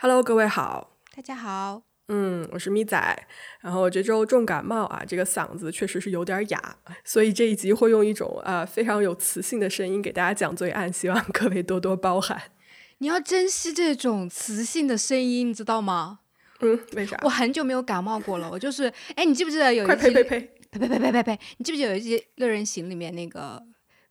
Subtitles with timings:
[0.00, 3.26] Hello，各位好，大家好，嗯，我是咪仔，
[3.60, 12.40] 然后这周重感冒啊，这个嗓子确实是有点哑，所以这一集会用一种呃非常有磁性的声音给大家讲罪案，希望各位多多包涵。
[12.98, 16.20] 你要珍惜这种磁性的声音，你知道吗？
[16.60, 17.18] 嗯，为啥？
[17.24, 18.84] 我很久没有感冒过了，我就是，
[19.16, 19.96] 哎，你记不记得有一期？
[19.96, 20.40] 呸呸呸
[20.70, 21.40] 呸呸呸呸呸！
[21.56, 23.60] 你记不记得有一集《乐人行》里面那个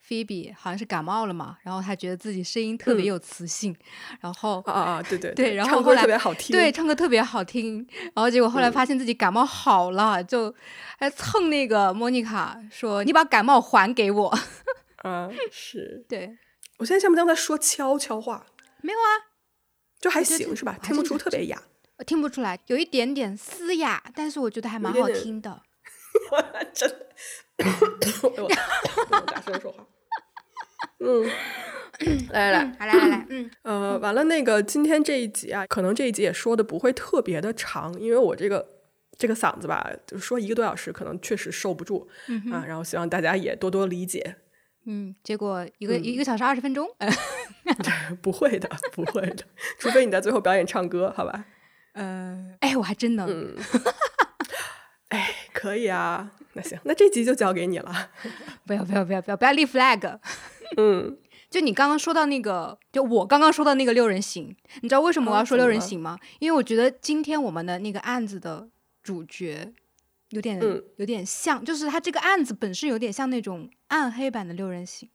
[0.07, 3.75] 菲比好像是感冒了嘛，然后他觉得自己声音特别有磁性，
[4.21, 7.85] 然后啊啊对对对，然后唱歌特别好听，对，唱歌特别好听，
[8.15, 10.53] 然后结果后来发现自己感冒好了，就
[10.97, 14.39] 还蹭那个莫妮卡说：“你把感冒还给我。”
[15.03, 16.37] 啊，是，对，
[16.77, 18.45] 我现在像不像在说悄悄话？
[18.81, 19.35] 没有啊，
[19.99, 20.79] 就还行是吧？
[20.81, 21.61] 听不出特别哑，
[21.97, 25.63] 我听不出来，有一点点嘶哑，但是我觉得还蛮好听的。
[26.73, 26.89] 真，
[27.59, 29.85] 我大声说话。
[30.99, 31.23] 嗯，
[32.31, 38.65] 来 来来，来好来，嗯， 呃，完了，那个今天这一集啊，可能这一集也说的不会特别的长，因为我这个
[39.17, 42.07] 这个嗓子吧，就说一个多小时，可能确实受不住
[42.51, 42.63] 啊。
[42.67, 44.37] 然后希望大家也多多理解。
[44.85, 46.87] 嗯，结果一个一个小时二十分钟
[48.21, 49.43] 不会的，不会的，
[49.77, 51.45] 除非你在最后表演唱歌，好吧？
[51.93, 53.55] 嗯，哎，我还真能。
[55.09, 58.09] 哎，可以啊，那行，那这集就交给你了。
[58.65, 60.19] 不要不要不要不要不要立 flag。
[60.77, 61.17] 嗯，
[61.49, 66.17] 就你刚刚说到那个，就我刚刚说到那个六人行，你知道为什么我要说六人行吗？
[66.39, 68.67] 因为我觉得今天我们的那个案子的
[69.01, 69.73] 主角
[70.29, 70.59] 有点
[70.97, 75.09] 有点像，就是他这个案子本身有点像那种暗黑版的六人行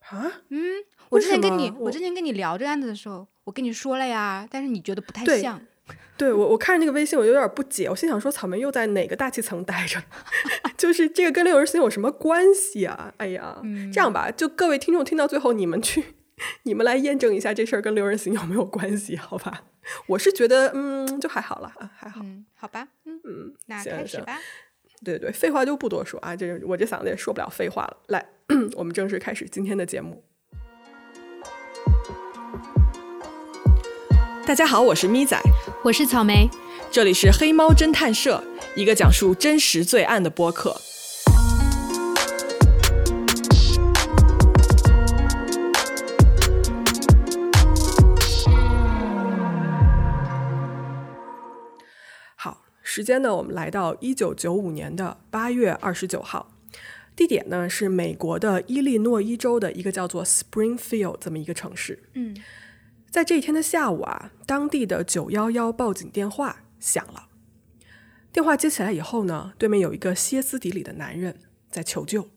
[0.00, 0.30] 啊。
[0.48, 5.60] 嗯，我之前跟你我之前跟你聊这个案子的时候，我跟你说了呀，但是你觉得不太像。
[6.16, 7.88] 对我，我看着那个微信，我有点不解。
[7.88, 10.02] 我心想说，草莓又在哪个大气层待着？
[10.76, 13.12] 就是这个跟六人行有什么关系啊？
[13.18, 13.60] 哎呀，
[13.92, 16.04] 这样吧，就各位听众听到最后，你们去，
[16.64, 19.16] 你们来验证一下这事儿跟六人行有没有关系？
[19.16, 19.64] 好吧，
[20.08, 22.20] 我是觉得，嗯，就还好了啊，还好。
[22.22, 24.38] 嗯，好吧，嗯嗯，那开始吧。
[25.02, 27.96] 对对对，废话就不多说啊，这我这嗓子也说不了废话了。
[28.08, 28.26] 来，
[28.76, 30.22] 我们正式开始今天的节目。
[34.46, 35.38] 大家好，我是咪仔，
[35.84, 36.48] 我是草莓，
[36.90, 38.42] 这里是黑猫侦探社，
[38.74, 40.74] 一个讲述真实罪案的播客。
[52.34, 56.50] 好，时间呢，我们来到一九九五年的八月二十九号，
[57.14, 62.02] 地点呢是美国的伊利诺伊州的一个叫做 Springfield 这么一个城市。
[62.14, 62.34] 嗯。
[63.10, 67.26] 在这一天的下午啊，当地的九幺幺报警电话响了。
[68.32, 72.28] 电话接起来以后呢，对面有一个歇斯底里的男人在求救。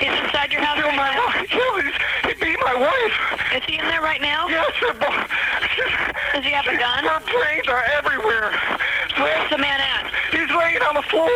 [0.00, 1.27] He's inside your house right my now?
[1.27, 1.94] Wife.
[2.27, 3.16] He beat my wife.
[3.54, 4.49] Is he in there right now?
[4.49, 4.93] Yes, sir.
[6.34, 7.05] Does he have a gun?
[7.05, 8.50] Her brains are everywhere.
[9.19, 10.10] Where's the man at?
[10.32, 11.31] He's laying on the floor.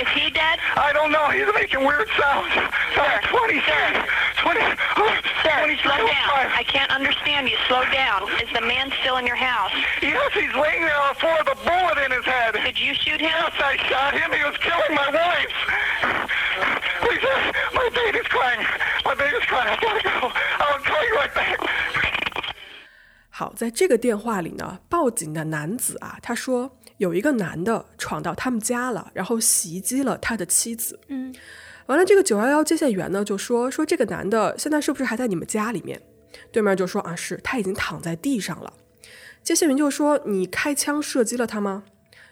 [0.00, 0.58] Is he dead?
[0.76, 1.28] I don't know.
[1.28, 2.52] He's making weird sounds.
[2.96, 4.06] Sir, 20, sir.
[4.40, 4.60] 20,
[4.96, 6.51] oh, sir, slow down.
[6.53, 7.57] I can't understand you.
[7.67, 8.29] Slow down.
[8.41, 9.71] Is the man still in your house?
[10.01, 12.53] Yes, he's laying there on the floor with a bullet in his head.
[12.53, 13.29] Did you shoot him?
[13.29, 14.31] Yes, I shot him.
[14.31, 15.53] He was killing my wife.
[17.01, 17.21] Please,
[17.73, 18.65] my baby's crying.
[19.05, 19.69] My baby's crying.
[19.69, 20.31] I gotta go.
[20.59, 21.57] I'll call you right back.
[23.29, 30.99] 好，在这个电话里呢，报警的男子啊，他说有一个男的闯到他们家了，然后袭击了他的妻子。
[31.09, 31.33] 嗯，
[31.86, 36.00] 完了，这个九幺幺接线员呢就说说这个男的现在是不是还在你们家里面？
[36.50, 38.72] 对面就说啊，是他已经躺在地上了。
[39.42, 41.84] 接线员就说你开枪射击了他吗？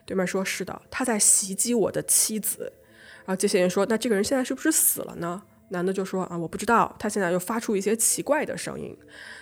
[0.06, 2.72] 对面说是的，他在袭击我的妻子。
[3.24, 5.42] 然后接线员说那这个人现在是不是死了呢？
[5.68, 8.96] 男的就说啊，我不知道，他现在又发出一些奇怪的声音。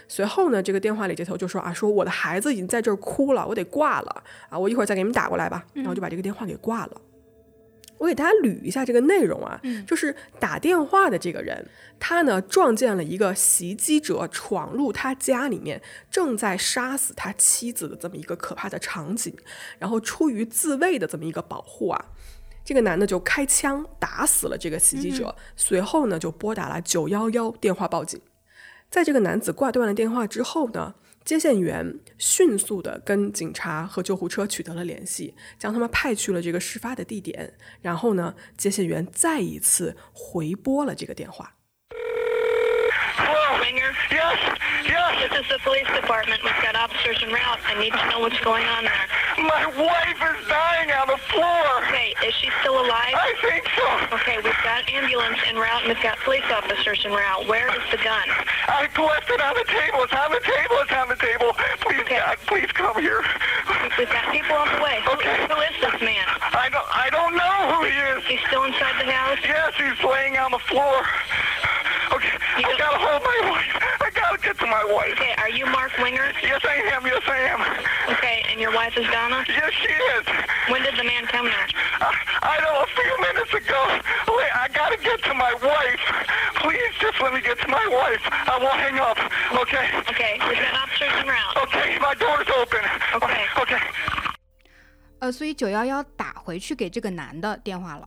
[0.08, 5.64] 随后呢，这个电话里接头就说啊，说我的孩子已经在这儿哭了，我得挂了啊，我一会儿再给你们打过来吧。
[5.72, 7.00] 然后就把这个电话给挂了。
[7.98, 11.68] 我给大家捋一下这个内容啊，就是打电话的这个人，
[11.98, 19.36] 他呢撞见了一个袭击者闯入他家里面，正在杀死他妻子的这么一个可怕的场景，
[19.78, 22.04] 然后出于自卫的这么一个保护啊。
[22.64, 28.20] 这个男的就开枪打死了这个袭击者，随后呢就拨打了九幺幺电话报警。
[28.90, 30.94] 在这个男子挂断了电话之后呢，
[31.28, 37.52] 接线员迅速的跟警察和救护车取得了联系，将他们派去了这个事发的地点。
[37.82, 41.52] 然后呢，接线员再一次回拨了这个电话。
[43.18, 43.60] Hello?
[43.60, 43.92] Winger?
[44.08, 44.38] Yes,
[44.86, 45.28] yes.
[45.28, 46.40] This is the police department.
[46.42, 47.60] We've got officers en route.
[47.66, 49.17] I need to know what's going on there.
[49.38, 51.62] My wife is dying on the floor.
[51.86, 53.14] Okay, is she still alive?
[53.14, 54.16] I think so.
[54.16, 57.46] Okay, we've got ambulance en route and we've got police officers en route.
[57.46, 58.26] Where is the gun?
[58.66, 60.02] I left it on the table.
[60.02, 60.76] It's on the table.
[60.82, 61.54] It's on the table.
[61.86, 62.18] Please, Okay.
[62.18, 63.22] God, please come here.
[63.98, 64.98] We've got people on the way.
[65.06, 65.46] Who, Okay.
[65.46, 66.26] who is this man?
[66.54, 68.24] I don't, I don't know who he is.
[68.26, 69.38] He's still inside the house?
[69.44, 71.06] Yes, he's laying on the floor.
[72.57, 73.71] Okay, You I don't- gotta hold my wife.
[74.01, 75.13] I gotta get to my wife.
[75.13, 76.31] Okay, are you Mark Winger?
[76.41, 77.05] Yes, I am.
[77.05, 77.61] Yes, I am.
[78.13, 79.43] Okay, and your wife is Donna?
[79.47, 80.23] Yes, she is.
[80.69, 81.67] When did the man come there?
[82.01, 82.09] I,
[82.41, 83.81] I know a few minutes ago.
[84.37, 86.01] Wait, I gotta get to my wife.
[86.61, 88.21] Please, just let me get to my wife.
[88.31, 89.17] I won't hang up.
[89.61, 89.85] Okay.
[90.11, 91.57] Okay, we've got officers en route.
[91.63, 92.81] Okay, my door's open.
[93.15, 93.45] Okay.
[93.61, 93.81] Okay.
[95.19, 98.05] 呃，所以九幺幺打回去给这个男的电话了。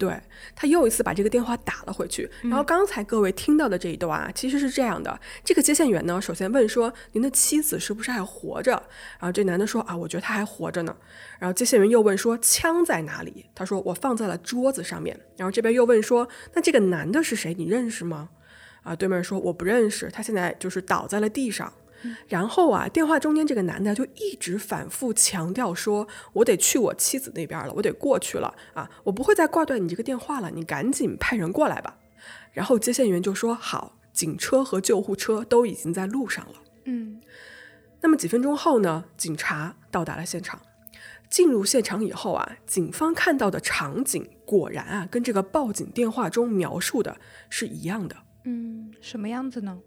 [0.00, 0.18] 对
[0.56, 8.72] 他又一次把这个电话打了回去，然后刚才各位听到的这一段啊，其实是这样的：这个接线员呢，首先问说您的妻子是不是还活着？
[9.18, 10.96] 然后这男的说啊，我觉得他还活着呢。
[11.38, 13.44] 然后接线员又问说枪在哪里？
[13.54, 15.14] 他说我放在了桌子上面。
[15.36, 17.52] 然后这边又问说那这个男的是谁？
[17.52, 18.30] 你认识吗？
[18.82, 21.70] 啊，对面说我不认识，他现在就是倒在了地上。
[22.28, 31.96] 然后啊，电话中间这个男的就一直反复强调说：“我得去我妻子那边了，我得过去了啊，我不会再挂断你这个电话了，你赶紧派人过来吧。”
[32.52, 36.54] 然后接线员就说：“好，警车和救护车都已经在路上了。”
[36.86, 37.20] 嗯
[38.00, 40.60] 那么几分钟后呢，警察到达了现场。
[41.28, 47.16] 进入现场以后啊，警方看到的场景果然啊，跟这个报警电话中描述的
[47.48, 48.16] 是一样的。
[48.46, 49.78] 嗯，什么样子呢？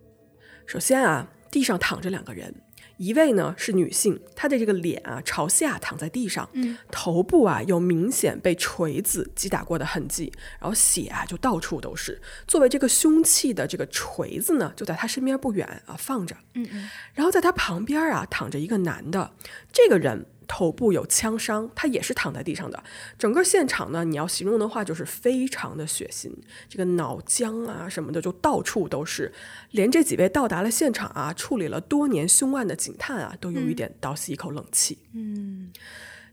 [0.65, 2.51] 首先啊，地上躺着两个人，
[2.97, 12.19] 一位呢是女性，她的这个脸啊朝下躺在地上，嗯，头部啊有明显被锤子击打过的痕迹，然后血啊就到处都是。
[12.47, 16.35] 作为这个凶器的这个锤子呢，就在她身边不远啊放着。
[16.55, 19.31] 嗯嗯然后在她旁边啊躺着一个男的，
[19.71, 22.83] 这个人头部有枪伤，他也是躺在地上的。
[23.17, 26.31] 整个现场呢，你要形容的话就是非常的血腥，
[26.69, 29.33] 这个脑浆啊什么的就到处都是，
[29.71, 34.99] 连这几位到达了现场啊处理了多年凶案的警探啊都有一点倒吸一口冷气。
[35.15, 35.71] 嗯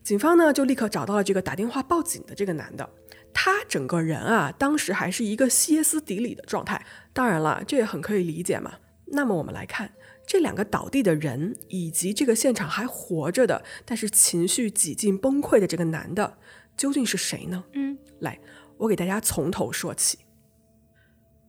[0.03, 2.91] 警方呢就立刻找到了这个打电话报警的这个男的，
[3.33, 6.85] 他整个人啊当时还是一个歇斯底里的状态。
[7.15, 8.75] 当然了，这也很可以理解嘛。
[9.07, 9.91] 那么我们来看
[10.31, 16.39] 这两个倒地的人，以及这个现场还活着的，但是情绪几近崩溃的这个男的，
[16.77, 17.65] 究竟是谁呢？
[17.73, 18.39] 嗯，来，
[18.77, 20.21] 我给大家从头说起。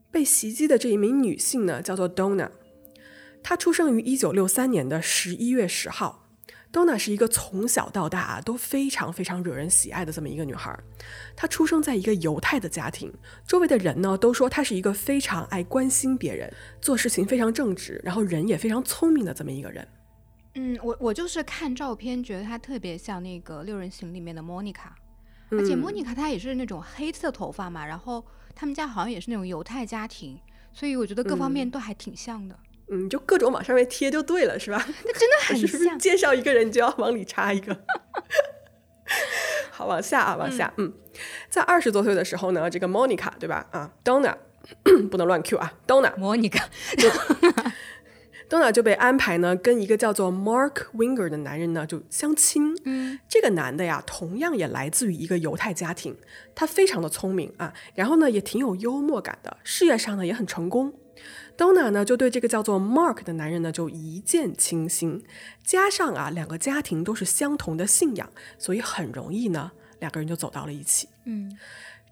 [0.09, 2.49] 被袭击的这一名女性呢，叫做 Donna，
[3.43, 6.20] 她出生于一九六三年的十一月十号。
[6.71, 10.73] Donna 是一个从小到大啊都非常非常惹人喜爱的这么一个女孩。
[11.35, 13.13] 她出生在一个犹太的家庭，
[13.45, 19.85] 周围的人呢都说她是一个非常爱关心别人、做事情非常正直，然后人也非常聪明的这么一个人。
[20.55, 24.95] 嗯，我我就是看照片觉得她特别像那个六人行里面的莫妮卡，
[25.49, 28.25] 而且莫妮卡她也是那种黑色头发嘛，然后
[28.55, 30.39] 他们家好像也是那种犹太家庭，
[30.71, 32.55] 所以我觉得各方面都还挺像的。
[32.55, 32.70] 嗯，
[33.09, 34.77] 就各种往上面贴就对了，是吧？
[35.05, 35.97] 那真的很 是不是像。
[35.99, 37.77] 介绍一个人就要往里插一个？
[39.71, 40.93] 好，往下啊，往下，嗯，
[41.49, 43.67] 在二十多岁的时候呢，这个 Monica 对吧？
[43.71, 44.35] 啊，Donna
[45.09, 46.69] 不能乱 Q 啊，Donna 莫妮卡
[48.49, 52.77] ，Donna 就被安排呢跟一个叫做 Mark Winger 的男人呢就相亲。
[52.85, 56.15] 嗯，这个男的呀，同样也来自于一个犹太家庭，
[56.53, 60.93] 他非常的聪明啊，然后呢也挺有幽默感的，事业上呢也很成功。
[61.61, 65.23] Donna 呢就对这个叫做 Mark 的男人呢就一见倾心，
[65.63, 68.27] 加上啊两个家庭都是相同的信仰，
[68.57, 71.07] 所以很容易呢两个人就走到了一起。
[71.25, 71.55] 嗯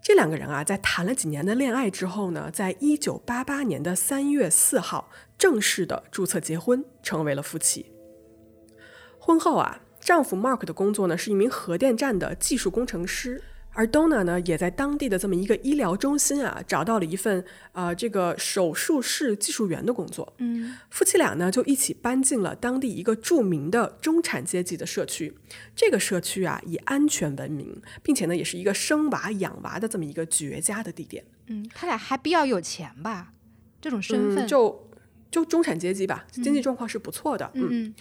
[0.00, 7.86] 这两个人啊，在谈了几年的恋爱之后呢，在一九八八年的三月四号正式的注册结婚，成为了夫妻。
[9.18, 13.42] 婚后啊，丈夫 Mark 的工作呢是一名核电站的技术工程师，
[13.80, 20.34] 而 Donna 呢也在当地的这么一个医疗中心啊找到了一份呃这个手术室技术员的工作。
[20.36, 25.34] 嗯夫妻俩呢就一起搬进了当地一个著名的中产阶级的社区。
[25.74, 31.24] 这个社区啊以安全闻名，并且呢也是一个生娃养娃的这么一个绝佳的地点。
[31.46, 33.32] 嗯，他俩还比较有钱吧？
[33.80, 34.90] 这种身份，嗯、就
[35.30, 37.50] 就中产阶级吧，经济状况是不错的。
[37.54, 37.94] 嗯，嗯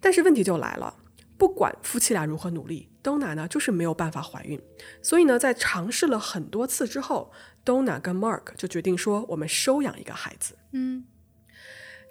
[0.00, 0.96] 但是问题就来了，
[1.38, 4.60] 不管夫妻俩如何努力，Donna 呢就是没有办法怀孕。
[5.00, 7.30] 所以呢，在尝试了很多次之后
[7.64, 10.56] ，Donna 跟 Mark 就决定说，我们收养一个孩子。
[10.72, 11.04] 嗯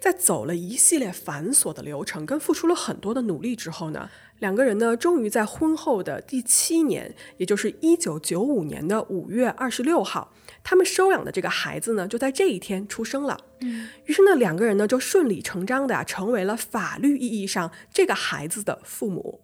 [0.00, 13.40] 在走了一系列繁琐的流程，跟付出了很多的努力之后呢，两个人呢，终于在婚后的第七年，也就是一九九五年的五月二十六号，他们收养的这个孩子呢，就在这一天出生了。
[13.60, 19.40] 嗯，于是呢，两个人呢，就顺理成章的成为了法律意义上这个孩子的父母。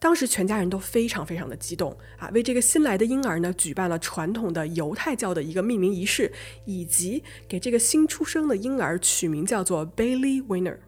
[0.00, 6.32] 当时全家人都非常非常的激动啊，为这个新来的婴儿呢举办了传统的犹太教的一个命名仪式，
[6.64, 10.78] 以及给这个新出生的婴儿取名叫做 Bailey Winner。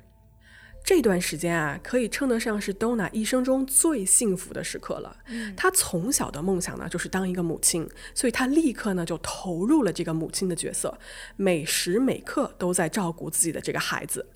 [0.82, 5.14] 这段时间啊，可以称得上是 Donna 一生中最幸福的时刻了。
[5.54, 10.98] 她从小的梦想呢就是当一个母亲，所以她立刻呢就投入了这个母亲的角色，
[11.36, 14.26] 每时每刻都在照顾自己的这个孩子。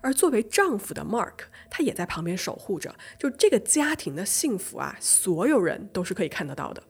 [0.00, 1.34] 而作为丈夫的 Mark，
[1.70, 2.94] 他也在旁边守护着。
[3.18, 6.82] 就这个家庭的幸福啊，所有人都是可以看得到的。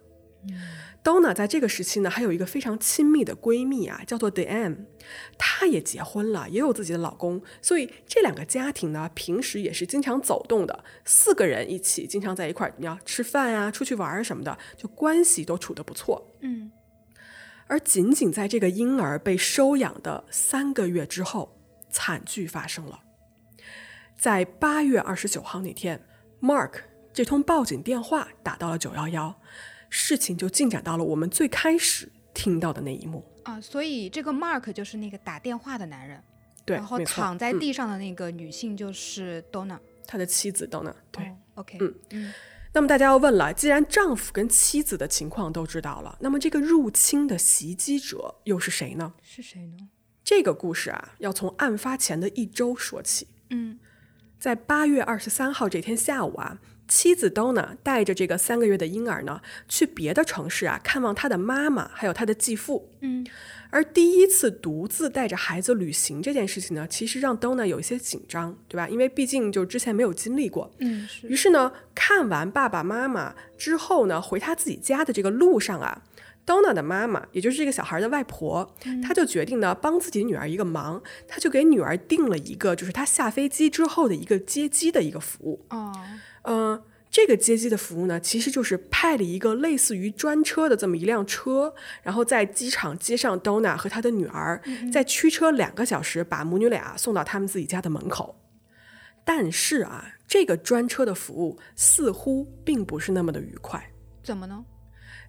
[1.02, 4.86] Donna 在这个时期呢，还有一个非常亲密的闺蜜啊，叫做 Diane，
[5.36, 16.34] 她也结婚了，也有自己的老公，所以这两个家庭呢，平时也是经常走动的，四个人一起经常在一块儿，你要吃饭啊、出去玩儿什么的，就关系都处得不错。
[16.40, 16.70] 嗯，
[17.66, 21.57] 而仅仅在这个婴儿被收养的三个月之后。
[21.90, 23.00] 惨剧发生了，
[24.16, 26.04] 在八月二十九号那天
[26.40, 26.80] ，Mark
[27.12, 29.40] 这通报警电话打到了九幺幺，
[29.88, 33.60] 事情就进展到了我们最开始听到的那一幕啊。
[33.60, 36.22] 所以这个 Mark 就是那个打电话的男人，
[36.64, 40.94] 对，然后躺在地上的那个女性就是 Donna，他的妻子 Donna。
[41.10, 42.34] 对，OK，嗯嗯。
[42.74, 49.14] 那么大家要问了，既然丈夫跟妻子的情况都知道了，那么这个入侵的袭击者又是谁呢？
[49.22, 49.88] 是谁呢？
[50.28, 53.28] 这个故事啊，要从案发前的一周说起。
[53.48, 53.78] 嗯，
[54.38, 62.90] 在八月二十三号这天下午啊，妻子 Donna 带着这个三个月的婴儿呢，去别的城市啊看望他的妈妈，还有他的继父。
[63.00, 63.26] 嗯，
[63.70, 68.86] 而第一次独自带着孩子旅行这件事情呢，其实让 Donna 有一些紧张，对吧？
[68.86, 70.70] 因为毕竟就之前没有经历过。
[70.80, 76.02] 嗯，是于是呢，看完爸爸妈妈之后呢，回他自己家的这个路上啊。
[76.48, 78.74] Donna 的妈妈，也就是这个小孩的外婆，
[79.06, 85.66] 她就决定呢帮自己女儿一个忙，她就给女儿订了一个，就是她下飞机之后的一个接机的一个服务。
[85.68, 85.92] 哦，
[86.44, 98.40] 嗯，这个接机的服务呢，其实就是派了一个类似于专车的这么一辆车，然后在机场接上 Donna 和她的女儿，再驱车两个小时把母女俩送到他们自己家的门口。
[99.22, 103.92] 但是啊，这个专车的服务似乎并不是那么的愉快。
[104.22, 104.64] 怎么呢？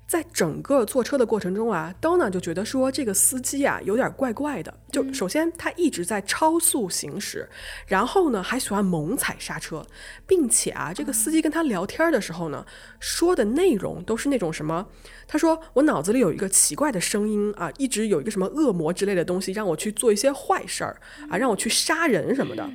[0.09, 4.73] 在整个坐车的过程中啊，Donna 就觉得说这个司机啊有点怪怪的。
[4.91, 7.47] 就首先他一直在超速行驶，
[7.85, 9.85] 然后呢还喜欢猛踩刹车，
[10.25, 12.65] 并且啊这个司机跟他聊天的时候呢，
[12.99, 14.87] 说的内容都是那种什么？
[15.27, 20.99] 他说我脑子里有一个奇怪的声音啊，一直有一个什么恶魔之类的东西让我去做一些坏事儿
[21.29, 22.67] 啊，让我去杀人什么的。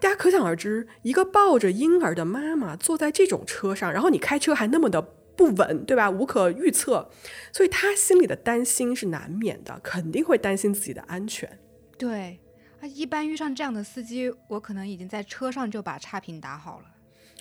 [0.00, 5.06] 大家可想而知，一个抱着婴儿的妈妈坐在这种车上，然后你开车还那么的。
[5.36, 6.10] 不稳，对吧？
[6.10, 7.10] 无可预测，
[7.52, 11.58] 所以他心里的担心是难免的，肯定会担心自己的安全。
[11.98, 12.40] 对，
[12.80, 16.86] 啊，一般遇上这样的司机，我可能已经在车上就把差评打好了。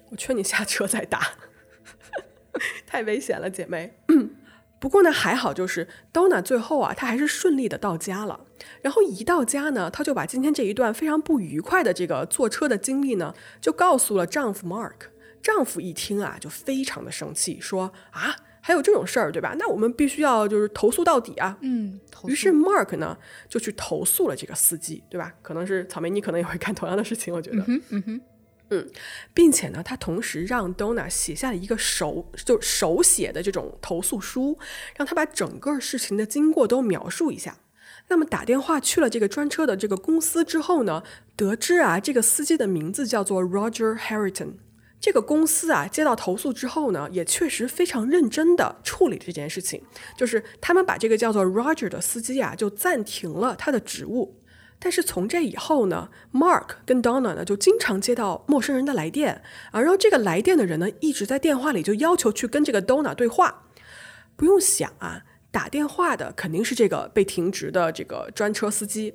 [0.10, 1.36] 我劝你下车再打，
[2.86, 3.98] 太危险了，姐妹。
[4.80, 8.48] 不过呢，还好，就是 Donna 最后啊，她还是顺利的到家了。
[8.82, 15.12] 然后一到家呢，她就把今天这一段非常不愉快的这个坐车的经历呢，就告诉了丈夫 Mark。
[15.42, 19.56] 丈夫一听啊，就非常的生气，说啊，还有这种事儿，对吧？
[19.58, 21.58] 那我们必须要就是投诉到底啊。
[21.62, 23.18] 嗯，于是 Mark 呢
[23.50, 25.34] 就去投诉了这个司机，对吧？
[25.42, 27.64] 可能是草莓，你可能也会干同样的事情，我觉得。
[27.68, 28.22] 嗯哼，
[28.70, 28.90] 嗯，
[29.34, 34.58] 并且呢，他同时让 Donna 写下了一个手就手写的这种投诉书，
[34.96, 37.58] 让他把整个事情的经过都描述一下。
[38.08, 41.04] 那么打电话去了这个专车的这个公司之后呢，
[41.36, 44.54] 得知啊，这个司机的名字叫做 Roger Harrington。
[45.02, 49.82] 这个公司啊，接到投诉之后呢，也确实非常认真的处理这件事情，
[50.16, 54.38] 就是他们把这个叫做 Roger 的司机啊，就暂停了他的职务。
[54.78, 59.42] 但是从这以后呢，Mark 跟 Donna 呢，就经常接到陌生人的来电
[59.72, 63.64] 啊，然后这个来电的人呢，一直在电话里就要求去跟这个 Donna 对话。
[64.36, 69.14] 不用想啊，打电话的肯定是这个被停职的这个专车司机。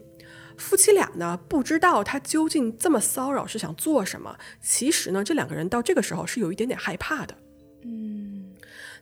[0.59, 4.39] 夫妻俩呢，不知道他究竟这么骚扰是想做什么。
[4.61, 7.37] 其实呢，这两个人到这个时候是有一点点害怕的。
[7.85, 8.55] 嗯，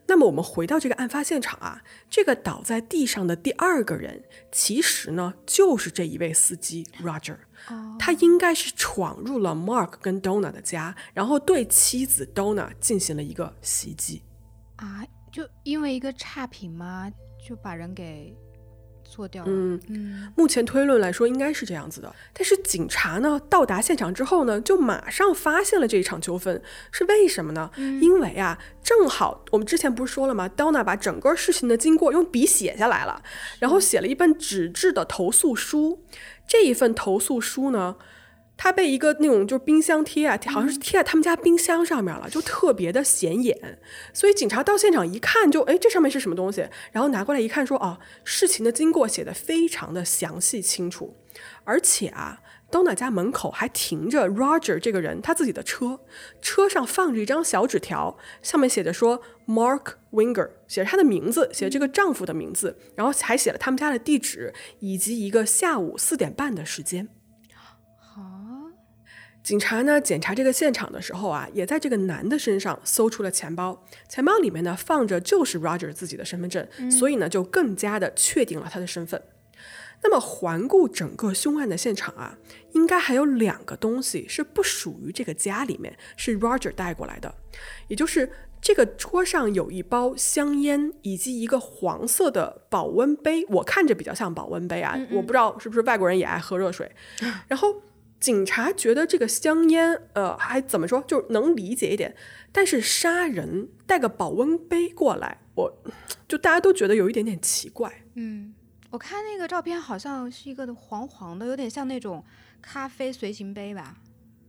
[0.07, 7.37] 那么我们回到这个案发现场啊，这个倒在地上的第二个人，其实呢就是这一位司机 Roger。
[7.69, 14.23] 哦，他应该是闯入了 Mark 跟 Donna 的家，然后对妻子 Donna 进行了一个袭击。
[14.77, 17.11] 啊，就因为一个差评吗？
[17.47, 18.37] 就把人给
[19.05, 19.51] 做掉了。
[19.51, 27.71] 嗯嗯目前推论来说应该是这样子的，但是警察呢到达现场之后呢，就马上发现了这一场纠纷，是为什么呢？
[27.77, 33.23] 因为啊，正好我们之前不是说了吗？Donna 把整个事情的经过用笔写下来了，
[33.61, 36.03] 然后写了一份纸质的投诉书。
[36.47, 37.97] 这一份投诉书呢，
[38.57, 43.79] 它被一个那种就是冰箱贴啊，好像是贴在他们家冰箱上面了，就特别的显眼。
[44.13, 46.69] 所以警察到现场一看就，哎，这上面是什么东西？
[46.93, 51.17] 然后拿过来一看说，哦，事情的经过写的非常的详细清楚，
[51.65, 52.41] 而且啊。
[52.71, 56.01] Donna 家门口还停着 Roger 这个人他自己的车，
[56.43, 67.09] 车上放着一张小纸条，上面写着说 Mark Winger，写着他的名字，写着这个丈夫的名字，然后还写了他们家的地址以及一个下午四点半的时间。
[69.45, 79.23] 好，警察呢检查这个现场的时候啊，也在这个男的身上搜出了钱包，钱包里面呢放着就是 Roger 自己的身份证，所以呢就更加的确定了他的身份。
[80.03, 82.39] 那么环顾整个凶案的现场啊，
[82.73, 87.35] 应该还有两个东西是不属于这个家里面，是 Roger 带过来的，
[87.89, 96.91] 也就是这个桌上有一包香烟以及一个黄色的保温杯，我看着比较像保温杯啊，我不知道是不是外国人也爱喝热水。
[97.49, 97.75] 然后
[98.25, 102.17] 警察觉得这个香烟，呃，还怎么说，就能理解一点，
[102.51, 105.83] 但是杀人带个保温杯过来，我
[106.27, 107.93] 就大家都觉得有一点点奇怪。
[108.15, 108.55] 嗯。
[108.89, 112.25] 我看那个照片好像是一个黄黄的，有点像那种
[112.63, 114.01] 咖啡随行杯吧。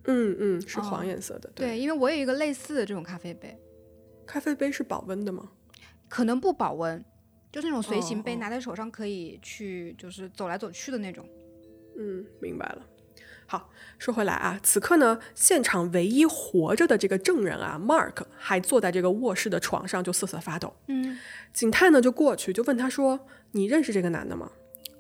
[0.06, 1.52] 嗯嗯，是黄颜色的。
[1.54, 3.60] 对，因为我有一个类似的这种咖啡杯。
[4.26, 5.52] 咖啡杯是保温的吗？
[6.08, 7.04] 可能不保温，
[7.52, 11.28] 就是那种随行杯，拿在手上可以去，就是走来走去的那种。
[11.98, 12.86] 嗯，明白了。
[13.48, 20.74] 好，说回来啊，此刻呢，现场唯一活着的这个证人啊，Mark 还坐在这个卧室的床上，就瑟瑟发抖。
[20.88, 21.18] 嗯，
[21.54, 23.20] 警探呢就过去就问他说
[23.52, 24.50] ：“你认识这个男的吗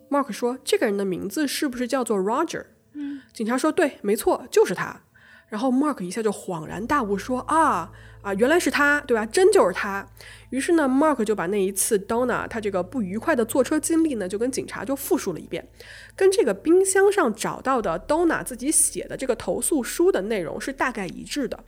[0.09, 5.01] ？”Mark 说：“这个人的名字是不是叫做 Roger？” 嗯，警察说：“对，没错，就是他。”
[5.49, 7.91] 然后 Mark 一下就恍然大悟，说：“啊
[8.25, 9.23] 啊，原来是他，对吧？
[9.23, 10.03] 真就是他。”
[10.49, 15.67] 于是呢，Mark 就把那一次 Donna 他这个不愉快的坐车经历呢，就跟警察就复述了一遍，
[16.15, 21.63] 跟这个冰箱上找到的 Donna 自己写的这个投诉书的内容是大概一致的。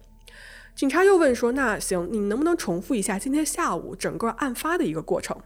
[0.74, 5.40] 警察又问说：“那行，你能不能重复一下今天下午整个案发的一个过程？”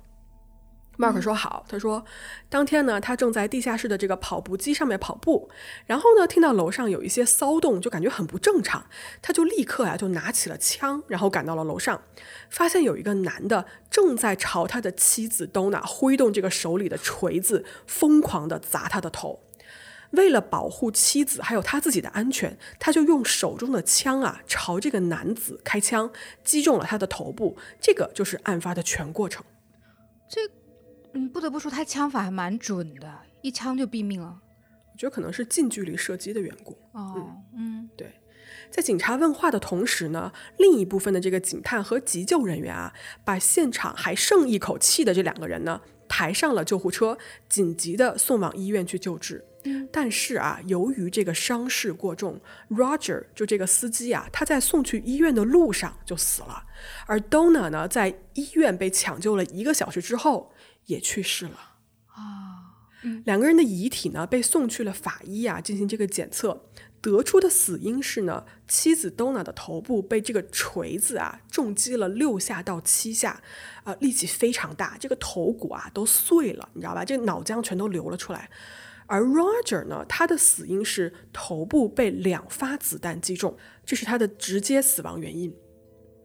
[1.01, 2.05] Mark 说好，他说，
[2.47, 5.49] 当天呢，他正在地下室的这个跑步机上面跑步，
[5.87, 8.85] 然后呢，听到楼上有一些骚动，就感觉很不正常，
[9.19, 12.03] 他就立刻啊就拿起了枪，然后赶到了楼上，
[12.51, 19.39] 发现有一个男的正在朝他的妻子 Donna 挥动这个手里的锤子，疯狂的砸他的头。
[20.11, 26.11] 为了保护妻子还有他自己的安全，他就用手中的枪啊朝这个男子开枪，
[26.43, 27.57] 击中了他的头部。
[27.79, 29.43] 这个就是案发的全过程。
[30.29, 30.41] 这。
[31.13, 34.39] 嗯，不得不说他枪法还蛮准的，一枪就毙命了。
[34.93, 36.77] 我觉得可能是近距离射击的缘故。
[36.91, 38.13] 哦，嗯，对，
[38.69, 42.93] 在警察问话的同时呢，另一部分的这个警探和急救人员啊，
[43.23, 47.17] 把现场还剩一口气的这两个人呢抬上了救护车，
[47.49, 49.43] 紧急的送往医院去救治。
[49.63, 56.63] 嗯，但是啊，由于这个伤势过重，Roger 就这个司机啊，他在送去医院的路上就死了，
[57.07, 60.53] 而 Donna 呢，在医院被抢救了一个小时之后。
[60.85, 61.57] 也去世了
[62.07, 62.89] 啊，
[63.25, 66.65] 两个人的遗体呢被送去了法医啊进行这个检测，
[66.99, 73.41] 得出的死因是呢，妻子 Donna 的头部被这个锤子啊重击了六下到七下，
[73.83, 77.03] 啊，力气非常大，这个头骨啊都碎了，你知道吧？
[77.03, 78.49] 这脑浆全都流了出来。
[79.07, 85.53] 而 Roger 呢，他的死因是头部被两发子弹击中，这是他的直接死亡原因。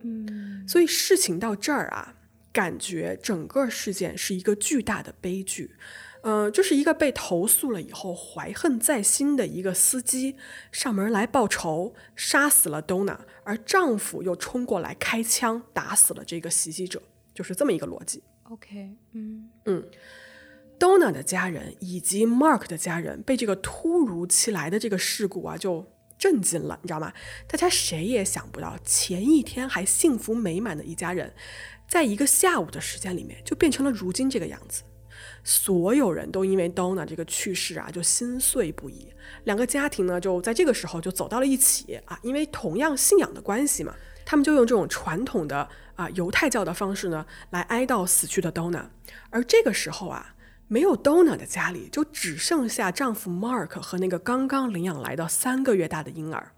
[0.03, 2.16] 嗯，所以事情到这儿啊。
[2.57, 5.77] 感觉整个事件是一个巨大的悲剧，
[6.23, 10.37] 嗯，就是一个被投诉了以后怀恨在心的一个司机
[10.73, 17.03] 上门来报仇，杀死了 Donna，而丈夫又冲过来开枪打死了这个袭击者，
[17.35, 18.23] 就是这么一个逻辑。
[18.45, 19.87] OK，嗯嗯
[20.79, 25.85] ，Donna 的家人以及 Mark 的家人被这个突如其来的这个事故啊就
[26.17, 27.13] 震惊了，你知道吗？
[27.47, 31.35] 大家谁也想不到，前一天还幸福美满的一家人。
[31.89, 34.83] 在一个下午的时间里面，就变成了如今这个样子。
[35.43, 39.09] 所有人都因为 Donna 这个去世啊，就心碎不已。
[39.45, 43.95] 两个家庭呢，就在这个时候就走到了一起啊，因为同样信仰的关系嘛，
[44.25, 48.87] 他们就用这种传统的啊犹太教的方式呢，来哀悼死去的 Donna。
[49.31, 50.35] 而这个时候啊，
[50.67, 56.53] 没有 Donna 的家里，就只剩下丈夫 Mark 和那个刚刚领养来的三个月大的婴儿。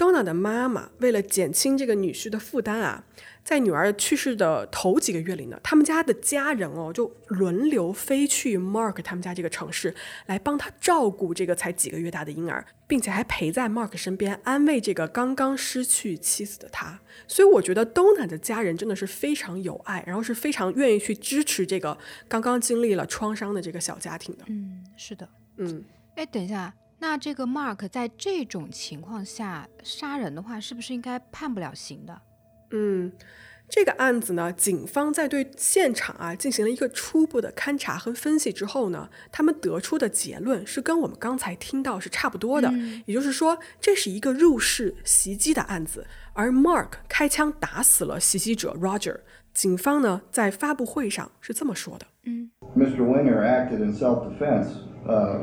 [0.00, 3.04] Donna 的妈妈为了减轻这个女婿的负担啊，
[3.44, 16.98] 在女儿去世的头几个月里呢，他们家的家人哦就轮流飞去 Mark 他们家这个城市来帮他照顾这个才几个月大的婴儿，并且还陪在 Mark 身边安慰这个刚刚失去妻子的他。
[17.28, 24.44] 所以我觉得 Donna 的家人真的是非常有爱，然后是非常愿意去支持这个刚刚经历了创伤的这个小家庭的。
[24.48, 25.84] 嗯，是的，嗯，
[26.16, 26.72] 哎，等一下。
[27.00, 32.20] 那这个 Mark 在这种情况下杀人的话，是不是应该判不了刑的？
[32.72, 33.10] 嗯，
[33.68, 42.70] 这个案子呢，警方在对现场啊进行了一个初步的勘查和分析之后呢，他们得出的结论是跟我们刚才听到是差不多的。
[43.06, 49.20] 也就是说，这是一个入室袭击的案子，而 Mark 开枪打死了袭击者 Roger。
[49.54, 52.98] 警方呢在发布会上是这么说的：嗯，Mr.
[52.98, 54.68] Winger acted in self-defense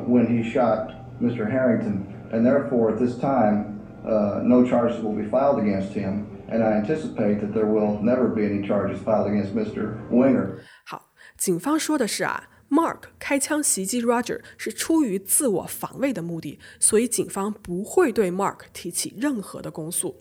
[0.07, 0.91] when he shot.
[1.21, 1.49] Mr.
[1.49, 6.63] Harrington, and therefore at this time, uh, no charges will be filed against him, and
[6.63, 9.97] I anticipate that there will never be any charges filed against Mr.
[10.12, 10.60] Winger.
[10.86, 20.15] 好，警方说的是啊，Mark 开枪袭击 Roger 是出于自我防卫的目的，所以警方不会对 Mark 提起任何的公诉。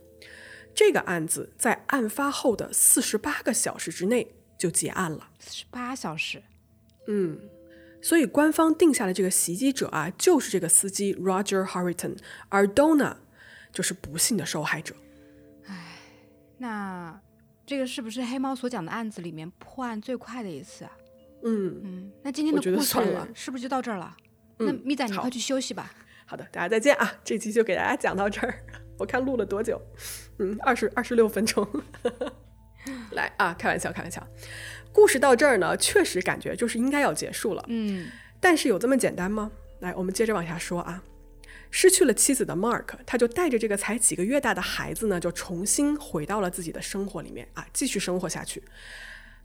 [0.75, 4.27] 这个案子在案发后的四十八个小时之内
[4.59, 5.29] 就结案了。
[5.39, 6.43] 四十八小时，
[7.07, 7.39] 嗯。
[8.07, 12.17] 所以官方定下的这个袭击者啊，就是这个司机 Roger Harrington，
[12.49, 13.17] 而 Donna
[13.73, 14.95] 就是不幸的受害者。
[15.67, 15.99] 唉，
[16.59, 17.21] 那
[17.67, 20.93] 这个是不是黑猫所讲的案子里面破案最快的一次啊？
[21.43, 22.97] 嗯嗯，那今天的故事
[23.35, 24.17] 是不是就到这儿了？
[24.59, 25.93] 那咪仔，你快去休息吧。
[26.27, 27.13] 好的，大家再见啊！
[27.25, 28.65] 这期就给大家讲到这儿。
[29.01, 29.83] 我看录了多久？
[30.39, 31.69] 嗯，二十二十六分钟。
[33.11, 34.25] 来啊，开玩笑，开玩笑。
[34.97, 37.63] 故事到这儿呢，确实感觉就是应该要结束了。
[37.69, 38.09] 嗯，
[38.41, 39.53] 但是有这么简单吗？
[39.81, 41.03] 来，我们接着往下说啊。
[41.71, 48.63] 失去了妻子的 Mark，他就带着这个才几个月大的孩子呢，就重新回到了自己的生活里面啊，继续生活下去。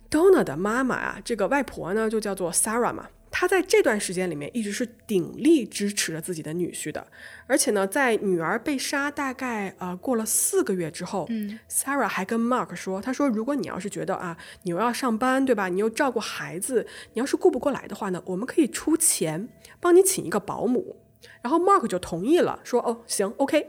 [0.09, 3.09] Donna 的妈妈啊，这个外婆呢，就叫做 Sarah 嘛。
[3.31, 7.07] 他在这段时间里面一直是鼎力支持着自己的女婿的，
[7.47, 19.47] 而且呢，在女儿被杀大概呃过了四个月之后，嗯，Sarah 还跟 Mark 说，他说如果你要是觉得啊，你又要上班对吧，你又照顾孩子，你要是顾不过来的话呢，我们可以出钱
[19.79, 20.97] 帮你请一个保姆。
[21.41, 23.67] 然后 Mark 就同意了，说哦行，OK。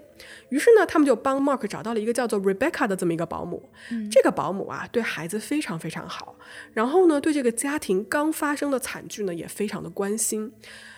[0.50, 3.70] 于是呢，他们就帮 Mark 找到了一个叫做 Rebecca 的这么一个保姆。
[4.10, 6.36] 这个保姆啊，对孩子非常非常好。
[6.72, 10.52] 然后呢，对这个家庭刚发生的惨剧呢，也非常的关心。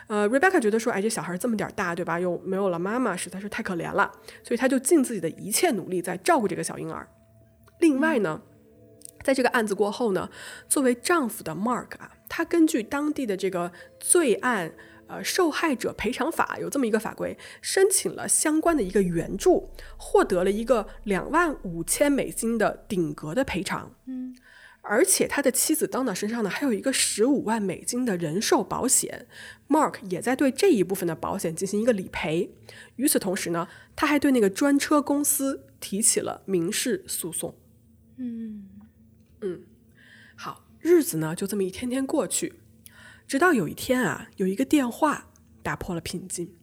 [0.06, 2.20] 呃，Rebecca 觉得说，哎，这小孩这么点大，对吧？
[2.20, 4.10] 又没有了妈妈，实在是太可怜了。
[4.42, 7.08] 所以他就尽自己的一切努力在照顾这个小婴儿。
[7.80, 8.40] 另外呢，
[9.22, 10.28] 在这个案子过后呢，
[10.68, 14.72] 作为丈夫的 Mark 啊，他根据当地的这个罪案。
[15.14, 23.94] 呃，受害者赔偿法有这么一个法规，申请了相关的一个援助，获得了一个两万五千美金的顶格的赔偿。
[24.06, 24.36] 嗯，
[24.80, 29.28] 而且他的妻子 Donna 身上呢，还有一个十五万美金的人寿保险
[29.68, 32.50] ，Mark 也在对这一部分的保险进行一个理赔。
[32.96, 37.54] 与此同时呢，他还对那个专车公司提起了民事诉讼。
[38.16, 38.68] 嗯
[39.42, 39.62] 嗯，
[40.34, 42.54] 好，日子呢就这么一天天过去。
[43.26, 45.30] 直到有一天啊，有一个电话
[45.62, 46.54] 打破了平静。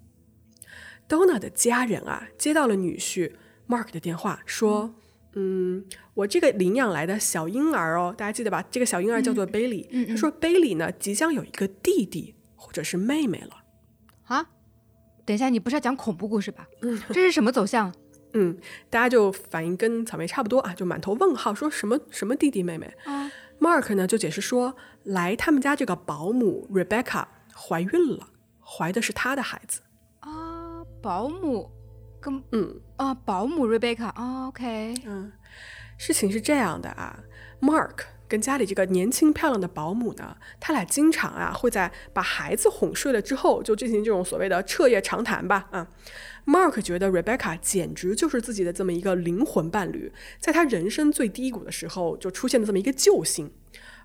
[1.09, 3.33] Donna 的家人啊接到了女婿
[3.67, 4.93] Mark 的电话，说
[5.33, 8.63] ：“嗯，我这个领养来的小婴儿哦，大家记得吧？
[8.71, 10.07] 这个小婴儿叫做 Bailey。
[10.07, 13.63] 他说 Bailey 呢即将有一个弟弟或者是妹妹了。”
[14.25, 14.49] 啊，
[15.25, 16.65] 等一下，你不是要讲恐怖故事吧？
[16.81, 17.93] 嗯，这是什么走向？
[18.33, 18.57] 嗯，
[18.89, 28.27] 大家就反应跟草莓差不多啊，就满头问号，说什么什么弟弟妹妹啊？Mark 呢就解释说，来他们家这个保姆 Rebecca 怀孕了，
[28.63, 29.81] 怀的是他的孩子
[30.19, 30.83] 啊。
[31.01, 31.71] 保姆
[32.19, 35.31] 跟嗯啊，保姆 Rebecca 啊，OK，嗯，
[35.97, 37.19] 事情是这样的啊
[37.59, 45.87] ，Mark 跟家里这个年轻漂亮的保姆呢，他俩经常啊会在把孩子哄睡了之后，就进行这种所谓的彻夜长谈吧啊。
[46.45, 53.51] Mark 觉得 Rebecca 简直就是自己的这么一个灵魂伴侣，在他人生最低谷的时候就出现了这么一个救星。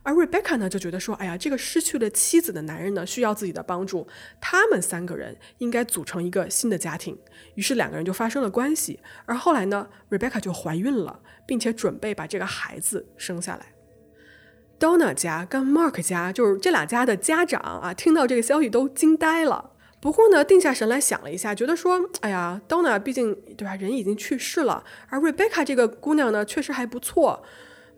[0.06, 4.06] 而 Rebecca 呢就觉得说，哎呀，这个失去了妻子的男人呢需要自己的帮助，
[4.40, 7.18] 他们三个人应该组成一个新的家庭。
[7.56, 9.00] 于是两个人就发生了关系。
[9.24, 13.72] 而后来呢，Rebecca 就怀孕了，并且准备把这个孩子生下来。
[14.78, 19.72] Donna 家跟 Mark 家就是这两家的家长啊，听到这个消息都惊呆了。
[20.00, 27.42] 不过呢，定下神来想了一下，觉得说，哎呀，Donna 毕竟对吧，人已经去世了，而 Rebecca 这个姑娘呢，确实还不错。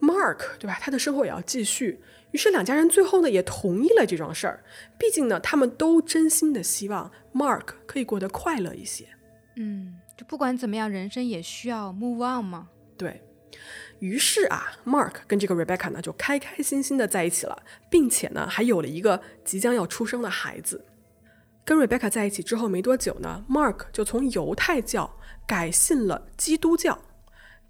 [0.01, 2.01] Mark 对吧，他的生活也要继续。
[2.31, 4.63] 于是两家人最后呢，也同意了这桩事儿。
[4.99, 9.09] 毕竟呢，他们都真心的希望 Mark 可以过得快乐一些。
[9.57, 12.69] 嗯，就不管怎么样，人生也需要 move on 嘛。
[12.97, 13.23] 对
[13.99, 20.85] 于是啊，Mark 跟这个 Rebecca 呢就开开心心的在一起了，并且呢还有了一个即将要出生的孩子。
[21.65, 27.01] 跟 Rebecca 在一起之后没多久呢，Mark 就从犹太教改信了基督教。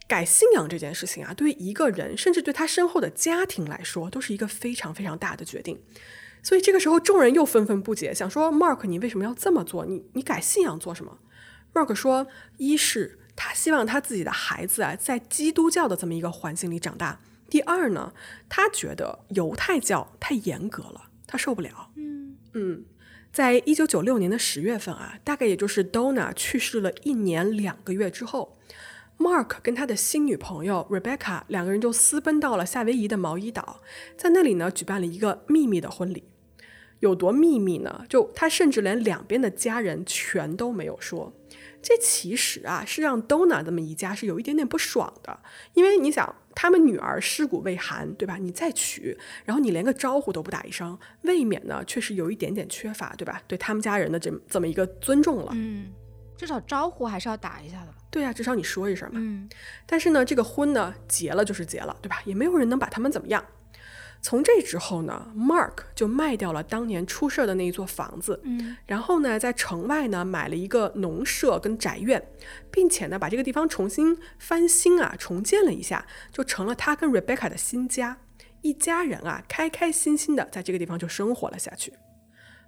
[0.09, 5.79] 改信仰这件事情啊，对于一个人，甚至对他身后的家庭来说，都是一个非常非常大的决定。
[6.43, 9.85] 所以这个时候，众人又纷纷不解，想说：“Mark，你为什么要这么做？
[9.85, 11.19] 你你改信仰做什么
[11.75, 17.19] ？”Mark 说：“一是他希望他自己的孩子啊，在基督教的这么一个环境里长大；
[17.51, 18.15] 第二呢，
[18.49, 22.85] 他觉得犹太教太严格了，他受不了。”嗯嗯，
[23.33, 28.58] 在一九九六年的十月份啊，大概也就是 Donna 去世了一年两个月之后
[29.19, 33.83] ，Mark 跟他的新女朋友 Rebecca 两个人就私奔到了夏威夷的毛伊岛，
[34.17, 36.25] 在那里呢举办了一个秘密的婚礼。
[37.01, 38.05] 有多秘密呢？
[38.09, 41.33] 就他甚至连两边的家人全都没有说。
[41.81, 45.39] 这其实啊是让 Donna 这么一家是有一点点不爽的，
[45.75, 48.37] 因为你想，他们女儿尸骨未寒，对吧？
[48.37, 53.41] 你再娶，然后你连个招呼都不打一声，未免呢确实有一点点缺乏，对吧？
[53.47, 55.53] 对他们家人的这么这么一个尊重了。
[55.55, 55.93] 嗯，
[56.39, 57.89] 至少招呼还是要打一下的。
[58.09, 59.21] 对呀，至少你说一声嘛。
[59.21, 59.47] 嗯，
[59.85, 62.23] 但是呢，这个婚呢结了就是结了，对吧？
[62.25, 63.45] 也没有人能把他们怎么样。
[64.21, 72.29] 从这之后呢，Mark 就卖掉了当年出事的那一座房子，嗯，然后呢，在城外呢买了一个农舍跟宅院，
[72.71, 78.17] 并且呢把这个地方重新翻新啊，重建了一下，就成了他跟 Rebecca 的新家。
[78.63, 81.93] 一家人啊，开开心心的在这个地方就生活了下去。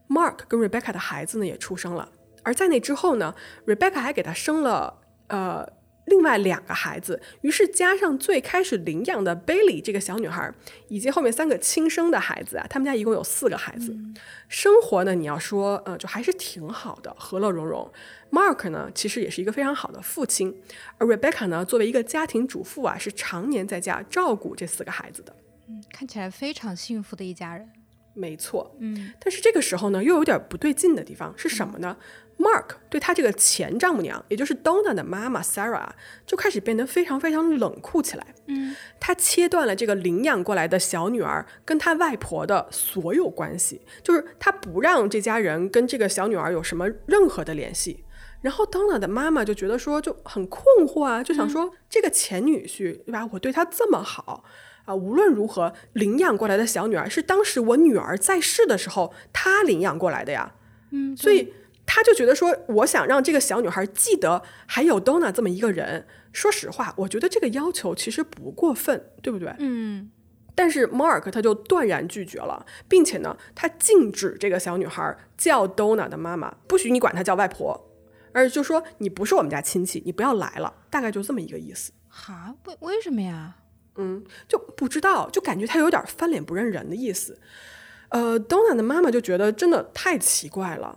[0.09, 2.09] Mark 跟 Rebecca 的孩子呢也出生了，
[2.42, 3.35] 而在那之后呢
[3.66, 5.81] ，Rebecca 还给他生了呃。
[6.07, 10.53] 另外两个孩子，于是加上最开始领养的 Bailey 这个小女孩，
[10.88, 13.96] 以及后面三个亲生的孩子啊，他们家一共有四个孩子。
[14.48, 17.88] 生活呢，你要说，呃，就还是挺好的，和乐融融。
[18.33, 20.61] Mark 呢，其实也是一个非常好的父亲，
[20.98, 25.37] 而 Rebecca 呢，作为一个家庭主妇啊，是常年在家照顾这四个孩子的。
[25.68, 27.70] 嗯，看起来非常幸福的一家人。
[28.12, 31.96] 没错，嗯，但是这个时候呢，又有点不对劲的地方是什么呢
[32.40, 35.90] ？Mark 对他这个前丈母娘，也就是 Donna 的妈妈 Sarah，
[36.24, 38.26] 就开始变得非常非常冷酷起来。
[38.46, 48.05] 嗯，他切断了这个领养过来的小女儿跟他外婆的所有关系，就是他不让这家人跟这个小女儿有什么任何的联系。
[48.40, 53.29] 然后 Donna 的妈妈就觉得说就很困惑啊，就想说这个前女婿对吧？
[53.33, 54.42] 我对他这么好
[54.87, 60.55] 啊，无论如何领养过来的小女儿是当时我女儿在世的时候他领养过来的呀。
[60.90, 61.53] 嗯，所以。
[61.92, 66.07] 他就觉得说，我想让这个小女孩记得还有 Donna 这么一个人。
[66.33, 69.53] 说实话，我觉得这个要求其实不过分，对不对？
[69.59, 70.09] 嗯。
[70.55, 77.90] 但是 Mark 他就断然拒绝了，并且呢，他禁止这个小女孩叫 Donna 的妈妈，不许你管她叫外婆，
[78.33, 80.72] 而就说你不是我们家亲戚，你不要来了。
[80.90, 81.90] 大概就这么一个意思。
[82.09, 82.55] 哈？
[82.66, 83.57] 为为什么呀？
[83.96, 87.40] 嗯，就不知道，就感觉他有点翻脸不认人的意思。
[88.11, 90.96] 呃，Donna 的妈妈就觉得真的太奇怪了。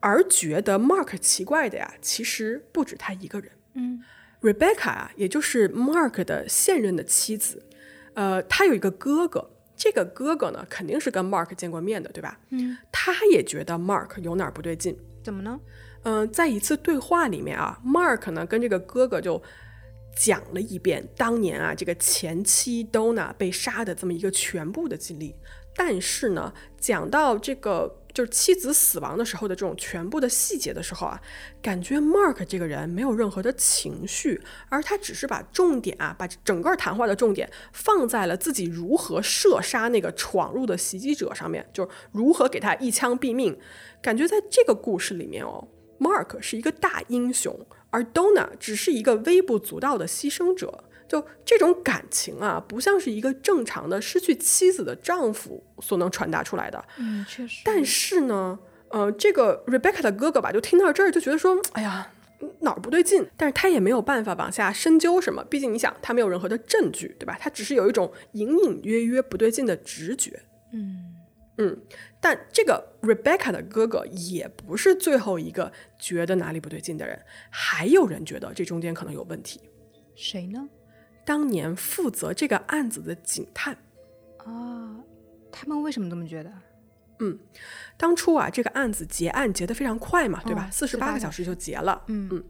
[0.00, 3.50] 而觉得 Mark 奇怪的呀，其实不止他一个人。
[3.74, 4.00] 嗯
[4.40, 7.62] ，Rebecca 啊，也就是 Mark 的现任的妻子，
[8.14, 12.38] 呃，他有一个哥哥，这个哥哥呢，肯定是跟 Mark 见过面的，对吧？
[12.50, 14.96] 嗯，他也觉得 Mark 有哪儿不对劲。
[15.24, 15.58] 怎么呢？
[16.04, 19.42] 嗯，在一次对话里面啊，Mark 呢跟这个哥哥就
[20.16, 25.34] 讲了一遍当年啊这个前妻 Donna 被杀的这么一个全部的经历，
[25.74, 27.96] 但是呢，讲到这个。
[28.18, 31.22] 就是妻子死亡的时候的这种全部的细节的时候啊，
[31.62, 43.56] 感觉 Mark 这个人没有任何的情绪，而他只是把重点啊，把整个谈话的重点放在了自己如何射杀那个闯入的袭击者上面，就是如何给他一枪毙命。
[44.02, 45.68] 感觉在这个故事里面哦
[46.00, 47.56] ，Mark 是一个大英雄，
[47.90, 50.82] 而 Donna 只是一个微不足道的牺牲者。
[51.08, 56.84] 就这种感情啊，不像是一个正常的失去妻子的丈夫所能传达出来的。
[56.98, 57.62] 嗯，确实。
[57.64, 58.58] 但是呢，
[58.90, 62.12] 呃，这个 Rebecca 的哥哥吧，就听到这儿就觉得说，哎呀，
[62.60, 63.26] 哪儿不对劲？
[63.36, 67.36] 但是他也没有办法往下深究什么，毕竟你想，他没有任何的证据，对吧？
[67.40, 70.38] 他只是有一种隐隐约约不对劲的直觉。
[70.72, 71.16] 嗯
[71.56, 71.80] 嗯。
[72.20, 77.18] 但这个 Rebecca 的哥哥也不是最后一个觉得哪里不对劲的人，
[77.48, 79.60] 还有人觉得这中间可能有问题。
[80.14, 80.68] 谁呢？
[81.28, 83.76] 当年负责这个案子的警探，
[84.38, 84.96] 啊，
[85.52, 86.50] 他们为什么这么觉得？
[87.18, 87.38] 嗯，
[87.98, 90.70] 当初啊，这个案子结案结得非常快嘛，对吧？
[90.72, 92.02] 四十八个小时就结了。
[92.06, 92.42] 嗯嗯。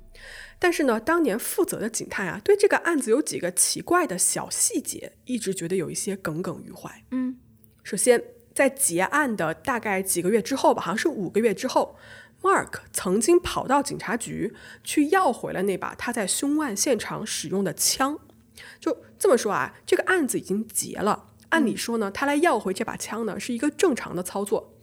[0.61, 7.03] 但是呢，当年负责的警探啊，对这个案子有几个奇怪的小细节，一直觉得有一些耿耿于怀。
[7.11, 7.37] 嗯，
[7.83, 8.23] 首先
[8.55, 11.97] 在结案的大概几个月之后吧，好像是五个月之后
[12.43, 18.21] ，Mark 曾经跑到警察局去要回了那把他在凶案现场使用的枪。
[18.81, 21.27] 就这么说啊，这个案子已经结了。
[21.51, 24.75] 按理说呢，他来要回这把枪呢，是一个正常的操作。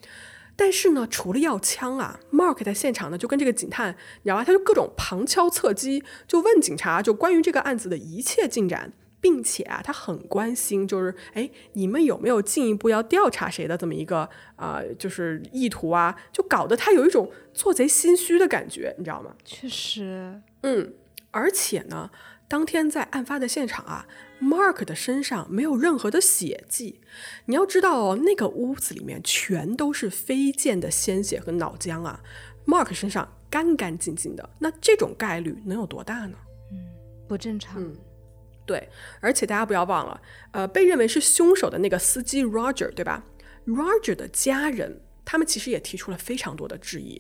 [0.56, 4.44] 但是呢，除了要枪啊，Mark 在现场呢就跟这个警探，你知道吧？
[4.44, 16.16] 他就各种旁敲侧击，就问警察就关于这个案子的一切进展，并且啊，他很关心，就是哎，你们有没有进一步要调查谁的这么一个啊，就是意图啊？
[16.32, 19.36] 就搞得他有一种做贼心虚的感觉，你知道吗？
[19.44, 20.94] 确实，嗯，
[21.30, 22.10] 而且呢。
[22.48, 24.06] 当天在案发的现场啊
[24.40, 27.02] ，Mark 的身上没有任何的血迹。
[27.46, 32.22] 你要知道哦，那个屋子里面全都是飞溅的鲜血和脑浆啊
[32.68, 34.48] ，Mark 身上干干净净的。
[34.60, 36.38] 那这种概率能有多大呢？
[36.72, 36.78] 嗯，
[37.28, 37.82] 不正常。
[37.82, 37.96] 嗯，
[38.64, 38.88] 对。
[39.20, 43.26] 而且大家不要忘了，呃，被认为是凶手的那个司机 Roger，对吧
[43.66, 47.20] ？Roger 的家人他们其实也提出了非常多的质疑，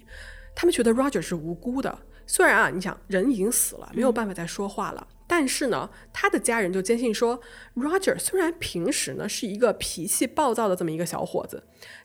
[0.55, 1.97] 他们觉得 Roger 是无辜的。
[2.27, 5.07] 虽然啊，你想人已经死了，没有办法再说话了。
[5.27, 7.41] 但是呢，他的家人就坚信说
[7.75, 11.63] ，Roger 虽然平时呢是一个脾气暴躁的这么一个小伙子，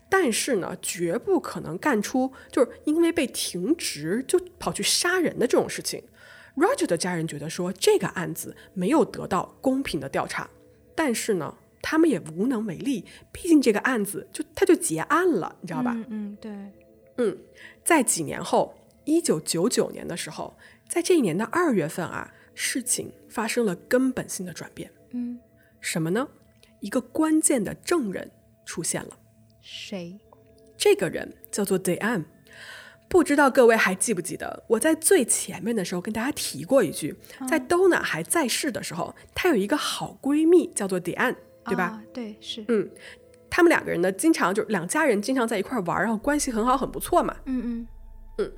[0.09, 6.03] 但是呢，绝不可能干出就是因为被停职就跑去杀人的这种事情。
[6.57, 10.49] Roger 的家人觉得说，这个案子没有得到公平的调查，
[10.95, 15.93] 但是呢，他们也无能为力，毕竟这个案子就他就结案了，你知道吧？
[15.95, 16.51] 嗯嗯，对，
[17.19, 17.39] 嗯，
[17.85, 18.75] 在几年后，
[19.11, 20.57] 一九九九年的时候，
[20.89, 22.33] 在这一年的二月份啊。
[22.53, 25.39] 事情发生了根本性的转变，嗯，
[25.81, 26.29] 什么呢？
[26.81, 28.31] 一个关键的证人
[28.67, 29.17] 出现了。
[29.63, 30.19] 谁？
[30.77, 32.25] 这个人叫做 Diane。
[33.09, 37.17] 不知道各位还记不记得，我在最前面的时候跟大家提过一句，
[37.49, 42.03] 在 Donna 还在世的时候，她有一个好闺蜜叫做 Diane，对吧？
[42.13, 42.63] 对，是。
[42.69, 42.91] 嗯，
[43.49, 47.35] 他们两个人呢，经常就两家人经常在一块玩，然后关系很好，很不错嘛。
[47.47, 47.87] 嗯嗯
[48.39, 48.53] 嗯。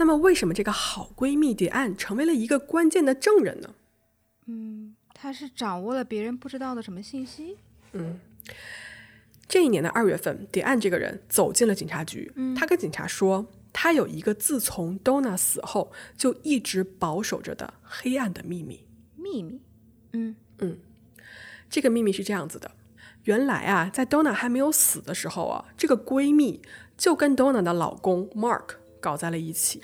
[0.00, 3.74] 那么，为什么这个好闺蜜迪安成为了一个关键的证人呢？
[4.46, 7.58] 嗯，她是掌握了别人不知道的什么信息？
[7.92, 8.18] 嗯，
[9.46, 12.32] 这一年的二月份，迪安这个人走进了警察局。
[12.36, 18.86] 嗯，他跟警察说，他有一个自从 Donna 死后就一直保守着的黑暗的秘密。
[19.16, 19.60] 秘密？
[20.14, 20.78] 嗯嗯，
[21.68, 22.70] 这个秘密是这样子的：
[23.24, 26.62] 原来啊，在 Donna 还没有死的时候啊，这个闺蜜
[26.96, 28.79] 就跟 Donna 的老公 Mark。
[29.00, 29.82] 搞在了一起，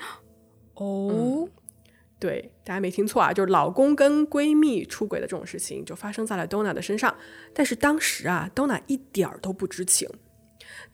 [0.75, 1.49] 哦，
[2.19, 7.15] 对，大家没听错啊，就是老公跟闺蜜出轨的这种事情就发生在了 Donna 的身上。
[7.53, 10.09] 但是当时啊，Donna 一点儿都不知情。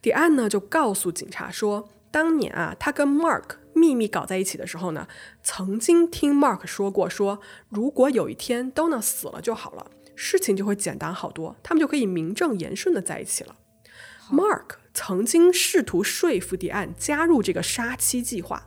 [0.02, 5.08] 迪安呢就告诉警察说，当年啊，他跟 Mark 秘密搞在一起的时候呢，
[5.42, 13.56] 曾经听 Mark 说过，说如果有一天 Donna 死了就好了，事情就会简单好多，他们就可以名正言顺的在一起了。
[14.30, 14.76] Mark。
[14.96, 18.64] 曾经试图说服迪安加入这个杀妻计划，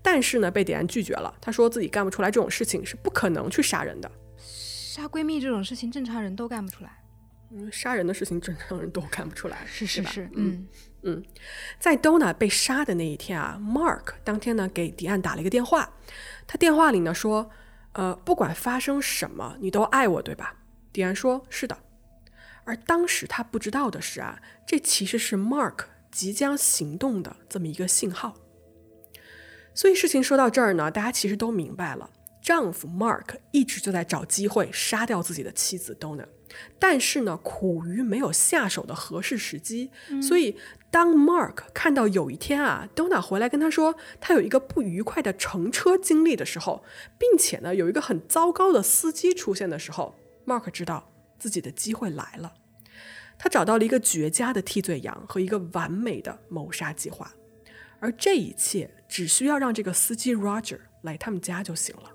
[0.00, 1.34] 但是呢，被迪安拒绝了。
[1.38, 4.10] 他说自己干不出来这种事情，是不可能去杀人的。
[4.38, 6.90] 杀闺蜜这种事情，正常人都干不出来。
[7.50, 10.30] 嗯，杀人的事情，正常人都干不出来，是是是。
[10.32, 10.66] 嗯
[11.02, 11.22] 嗯，
[11.78, 15.92] 在 Donna 被杀的那一天啊，Mark 当天呢给迪安打了一个电话。
[16.46, 17.50] 他电话里呢说
[17.92, 20.56] ：“呃，不管发生什么，你都爱我，对吧？”
[20.90, 21.76] 迪安说：“是的。”
[22.66, 28.34] 而当时他不知道的是啊，这其实是 Mark 即将行动的这么一个信号。
[29.72, 32.10] 所以事情说到这儿呢，大家其实都明白了，
[32.42, 36.26] 丈夫 Mark 一直就在找机会杀掉自己的妻子 Donna，
[36.78, 39.90] 但是呢，苦于没有下手的合适时机。
[40.22, 40.56] 所以
[40.90, 46.82] 当 Mark 看到有一天啊，Donna 回来跟他说他有一个不愉快的乘车经历的时候，
[47.18, 51.12] 并且呢有一个很糟糕的司机出现的时候，Mark 知道。
[51.38, 52.54] 自己的机会来了，
[53.38, 57.32] 他找到了一个绝佳的替罪羊和一个完美的谋杀计划，
[58.00, 62.12] 而这一切只需要让这个司机 Roger 来他们家就行了。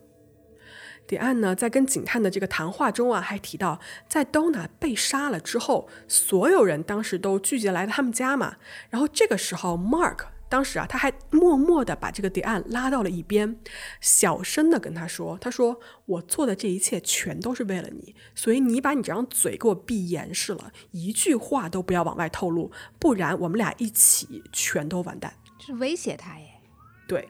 [1.08, 8.58] 迪安呢，在跟警探的这个谈话中啊，还提到，在 Donna 被杀了之后，所有人当时都聚集来他们家嘛，
[8.90, 10.31] 然后这个时候 Mark。
[10.52, 13.58] 当时啊，他还默默地把这个迪安拉到了一边，
[14.02, 26.60] 小声地跟他说：“他说我做的这一切全都是为了你，所以你把你这张嘴给我闭严实了，一句话都不要往外透露，不然我们俩一起全都完蛋。”这是威胁他耶？
[27.08, 27.30] 对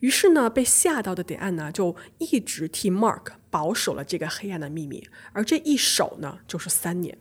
[0.00, 7.18] 于是呢，被吓到的迪安呢，就一直替 Mark 保守了这个黑暗的秘密，而这一守呢，就是三年。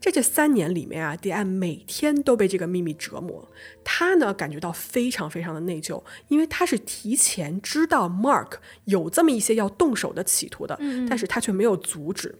[0.00, 3.48] 在这三年里面啊，迪安每天都被这个秘密折磨。
[3.82, 10.78] 他呢感觉到非常非常的内疚，因为他是提前知道 Mark 有这么一些要动手的企图的，
[11.08, 12.38] 但是他却没有阻止。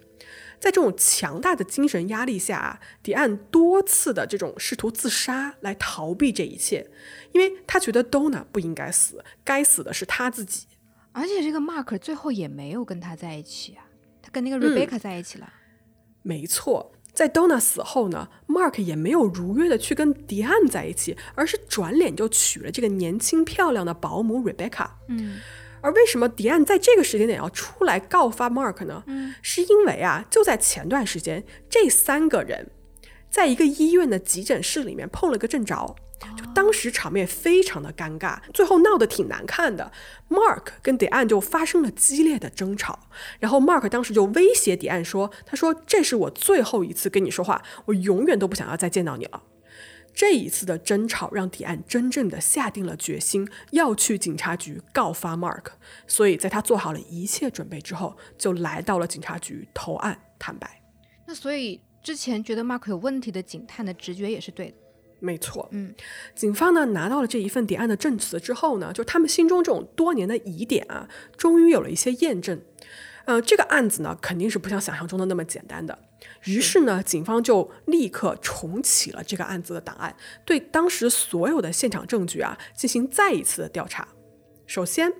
[0.59, 6.89] 在这种强大的精神压力下啊，迪安多次的这种试图自杀来逃避这一切，
[7.33, 10.67] 因为他觉得 Donna 不应该死，该死的是他自己。
[11.13, 13.85] 而且这个 Mark 最后也没有跟他在一起啊，
[14.23, 15.53] 他跟那个 Rebecca 在一起了。
[16.23, 24.87] 没错，在 Donna 死后呢，Mark 也没有如约的去跟迪安在一起，而是转脸就娶了这个年轻漂亮的保姆 Rebecca。
[25.09, 25.39] 嗯。
[25.81, 29.03] 而为什么迪安在这个时间点要出来告发 Mark 呢？
[29.07, 32.71] 嗯，是因为啊，就在前段时间，这三个人
[33.31, 35.97] 在一个医院的急诊室里面碰了个正着，
[36.37, 39.93] 就当时场面非常的尴尬，最后闹得挺难看的。
[40.29, 42.99] Mark 跟迪安就发生了激烈的争吵，
[43.39, 49.43] 然后 Mark 当时就威胁迪安说：“他说这是我最后一次跟你说话，我永远都不想要再见到你了。”
[50.15, 55.65] 这一次的争吵让迪安真正的下定了决心，要去警察局告发 Mark。
[56.07, 60.83] 所以在他做好了一切准备之后，就来到了警察局投案坦白。
[61.27, 64.77] 那所以之前觉得 Mark 有问题的警探的直觉也是对的。
[65.19, 65.95] 没错，嗯，
[66.35, 72.61] 警方呢拿到了这一份谍案的证词之后呢，就他们心中这种多年的疑点啊，终于有了一些验证。
[73.25, 75.99] 呃，这个案子呢肯定是不像想象中的那么简单的。
[76.45, 80.15] 于是呢，警方就立刻重启了这个案子的档案，
[80.45, 84.07] 对当时所有的现场证据啊进行再一次的调查。
[84.67, 85.13] 首先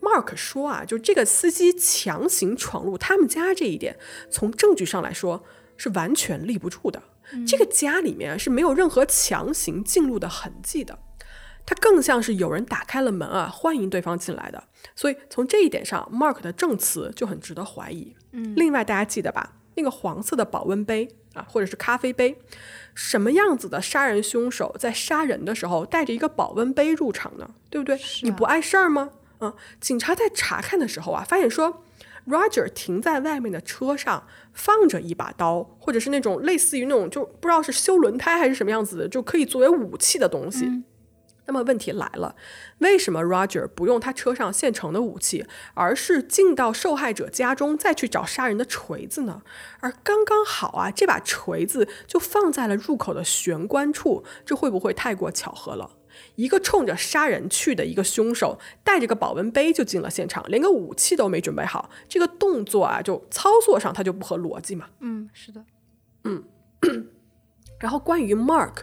[0.00, 3.96] ，Mark 说啊，就这个司机强行闯入他们家这一点，
[4.30, 5.44] 从证据上来说
[5.76, 7.02] 是完全立不住的。
[7.46, 10.98] 这个家里面是没有任何强行进入的痕迹的，
[11.64, 14.64] 它更像是有人打开了门啊，欢迎对方进来的。
[14.94, 18.14] 所以从这一点上，Mark 的证词就很值得怀疑。
[18.32, 19.56] 嗯，另外大家记得吧？
[19.74, 22.38] 那个黄色的保温杯啊，或者是咖啡杯，
[22.94, 27.48] 什么样子的杀人凶手在杀人的时候带着一个保温杯入场呢？
[27.70, 27.98] 对不对？
[28.22, 29.10] 你不碍事儿吗？
[29.40, 31.82] 嗯，警察在查看的时候啊，发现说
[32.26, 40.84] ，Roger 停在外面的车上放着一把刀，或者是那种类似于那种就不知道是修轮胎还是什么样子的，就可以作为武器的东西。
[41.44, 42.36] 那么问题来了，
[42.78, 45.44] 为什么 Roger 不用他车上现成的武器，
[45.74, 49.42] 而是进到受害者家中再去找杀人的锤子呢？
[49.80, 55.90] 而刚刚好啊，这把锤子就放在了入口的玄关处，这会不会太过巧合了？
[56.34, 64.86] 一个冲着杀人去的一个凶手，带着个保温杯就进了现场，连个武器都没准备好，这个动作啊，就操作上它就不合逻辑嘛。
[65.00, 65.64] 嗯，是的，
[66.24, 66.44] 嗯。
[67.78, 68.82] 然后关于 Mark。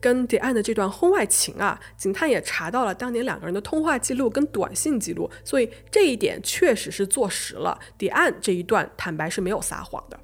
[0.00, 10.20] 跟迪安的这段婚外情啊，警探也查到了当年两个人的通话记录跟短信记录，所以这一点确实是坐实了迪安这一段坦白是没有撒谎的。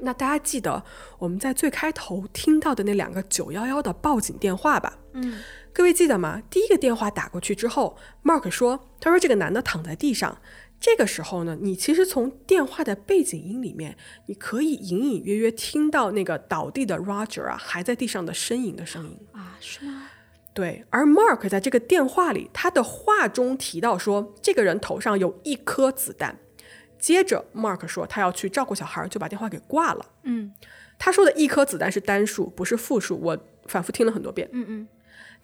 [0.00, 0.82] 那大家记得
[1.20, 4.98] 我们在最开头听到的那两个九幺幺的报警电话吧？
[5.12, 5.40] 嗯，
[5.76, 6.42] 各位记得吗？
[6.48, 10.40] 第一个电话打过去之后，Mark 说，他说这个男的躺在地上。
[10.80, 20.08] 这个时候呢，你其实从电话的背景音里面，你可以隐隐约约听到那个倒地的 Roger 啊，还在地上的呻吟的声音啊，是吗？
[20.54, 20.82] 对。
[20.88, 26.38] 而 Mark 在这个电话里，他的话中提到说，这个人头上有一颗子弹。
[26.98, 30.06] 接着，Mark 说他要去照顾小孩，就把电话给挂了。
[30.22, 30.54] 嗯，
[30.98, 33.20] 他说的一颗子弹是单数，不是复数。
[33.20, 34.48] 我反复听了很多遍。
[34.52, 34.88] 嗯嗯。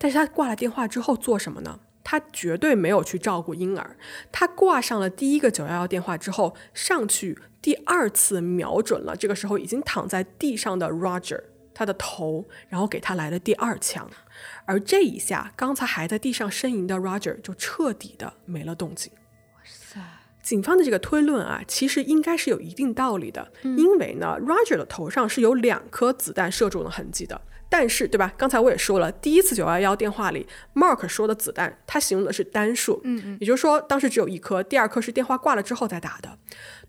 [0.03, 1.79] 但是他挂了电话之后做什么呢？
[2.03, 3.97] 他绝对没有去照顾婴儿。
[4.33, 11.41] 他挂上了第一个九幺幺电话之后，上去第二次瞄准了这个时候已经躺在地上的 Roger
[11.73, 14.11] 他的头，然后给他来了第二枪。
[14.65, 19.13] 而这一下，刚才还在地上呻吟的 Roger 就彻底的没了动静。
[19.55, 20.01] 哇塞！
[20.43, 27.41] 警方的这个推论啊，其实应该是有一定道理的，因为呢，Roger 的头上是有两颗子弹射中的痕迹的。
[27.75, 28.31] 但是，对吧？
[28.37, 36.37] 刚才我也说了，第一次九幺幺电话里，Mark 说的子弹，他形容的是单数，嗯嗯，也就是说，当时只有一颗，第二颗是电话挂了之后再打的。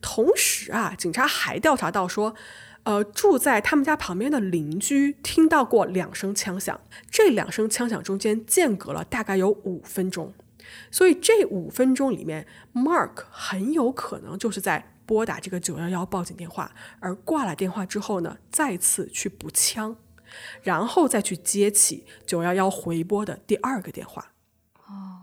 [0.02, 2.36] 同时啊，警察还调查到说，
[2.84, 6.78] 呃，住在他们家旁边的邻居听到过两声枪响，
[7.10, 10.34] 这两声枪响中间间隔了大概有五分钟，
[10.92, 16.70] 所以这五分钟里面，Mark 很有可能就是在拨打这个九幺幺报警电话，
[17.00, 19.96] 而挂了电话之后呢，再次去补枪。
[20.63, 24.33] 然后再去接起九幺幺回拨的第二个电话。
[24.87, 25.23] 哦。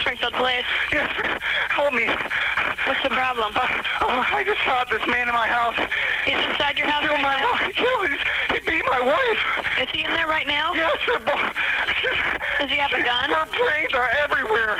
[0.00, 0.64] Springfield Police.
[0.92, 1.08] Yes,
[1.70, 2.06] help me.
[2.86, 3.52] What's the problem?
[3.56, 3.66] Uh,
[4.02, 5.78] oh, I just shot this man in my house.
[6.26, 7.52] He's inside your house Kill right my now?
[7.52, 7.74] wife.
[7.74, 8.18] Kill him.
[8.52, 9.40] He beat my wife.
[9.80, 10.74] Is he in there right now?
[10.74, 11.54] Yes, they're both.
[12.60, 13.30] Does he have a gun?
[13.30, 14.76] Her brains are everywhere.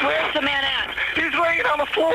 [0.00, 0.94] Where's the man at?
[1.16, 2.14] He's laying on the floor.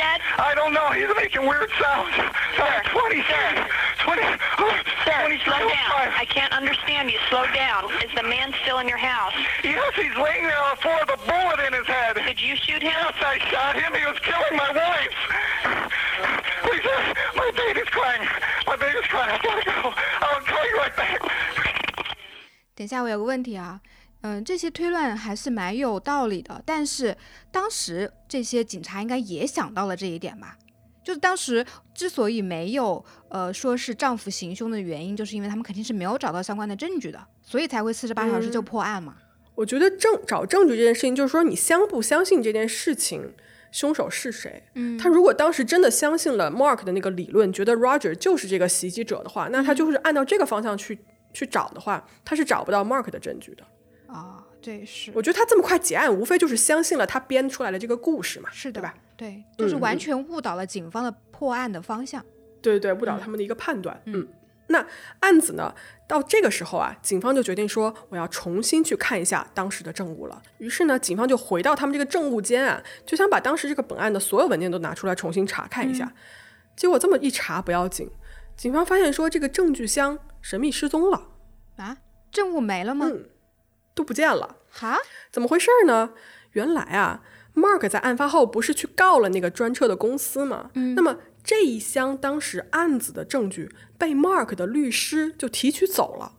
[0.00, 0.20] dead?
[0.38, 0.88] I don't know.
[0.90, 2.14] He's making weird sounds.
[2.56, 2.64] Sir.
[2.64, 3.44] Uh, 20, Sir.
[4.00, 4.22] 20.
[4.58, 4.72] Oh,
[5.04, 5.90] Sir, when he slow killed down.
[5.92, 6.08] my...
[6.16, 7.18] I can't understand you.
[7.28, 7.84] Slow down.
[8.00, 9.34] Is the man still in your house?
[9.62, 12.16] Yes, he's laying there on the floor with a bullet in his head.
[12.16, 12.92] Did you shoot him?
[12.96, 13.92] Yes, I shot him.
[13.92, 15.16] He was killing my wife.
[16.64, 17.00] Please, sir,
[17.36, 18.24] my baby's crying.
[18.66, 19.30] My baby's crying.
[19.30, 19.92] I gotta go.
[20.24, 21.20] I'll call you right back.
[22.74, 23.80] 等一下，我有个问题啊，
[24.21, 27.17] 嗯，这些推论还是蛮有道理的，但是
[27.51, 30.57] 当时这些警察应该也想到了这一点吧？
[31.03, 31.65] 就是当时
[31.95, 39.15] 之所以没有呃说是丈夫行凶的原因，就是因为他们肯定是没有找到相关的证据的，所以才会四十八小时就破案嘛。
[39.55, 43.33] 我觉得证找证据这件事情，就是说你相不相信这件事情，
[43.71, 44.63] 凶手是谁？
[44.75, 50.99] 嗯，他如果当时真的相信了 Mark 的那个理论，觉得 Roger 就是这个袭击者的话，那他就是按照这个方向去
[51.33, 53.63] 去找的话，他是找不到 Mark 的证据的。
[54.11, 58.93] 啊，这是我觉得他这么快结案，无非就是相信了他编出来的这个故事嘛，是的对吧？？
[59.15, 62.23] 对，就是嗯完全误导了警方的破案的方向。
[62.61, 64.01] 对对对，误导他们的一个判断。
[64.05, 64.27] 嗯，
[64.67, 64.85] 那
[65.21, 65.73] 案子呢，
[66.07, 70.41] 到这个时候啊，警方就决定说，我要重新去看一下当时的证物了。
[70.57, 76.11] 于是呢，警方就回到他们这个证物间啊，就想把当时这个本案的所有文件都拿出来重新查看一下。
[76.75, 78.09] 结果这么一查不要紧，
[78.57, 81.29] 警方发现说这个证据箱神秘失踪了，
[81.77, 81.97] 啊，
[82.31, 83.07] 证物没了吗？
[83.09, 83.25] 嗯
[83.93, 84.57] 都不见了。
[84.71, 84.97] 哈，
[85.31, 86.11] 怎么回事儿呢？
[86.53, 87.21] 原来啊
[87.55, 90.69] ，Mark 在案发后不是去告了那个专车的公司吗？
[90.73, 96.33] 嗯，那么这一箱当时案子的证据被 Mark 的律师就提取走了。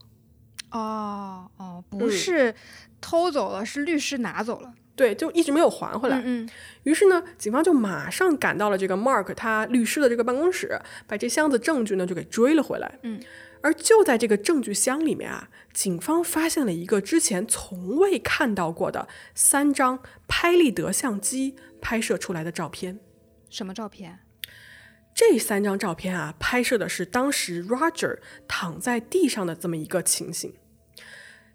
[0.70, 2.55] 哦哦，不嗯是
[3.00, 4.72] 偷走了，是律师拿走了。
[4.94, 6.20] 对，就一直没有还回来。
[6.24, 6.48] 嗯
[6.82, 12.98] 于是呢，警方就马上赶到了这个 Mark 他律师的这个办公室，把这箱子证据呢就给追了回来。
[13.03, 13.20] 嗯，
[13.62, 23.00] 而就在这个证据箱里面啊，警方发现了一个之前从未看到过的三张拍立得相机拍摄出来的照片。
[23.48, 24.20] 什么照片？
[25.14, 30.54] 这三张照片啊，拍摄的是当时 Roger 躺在地上的这么一个情形。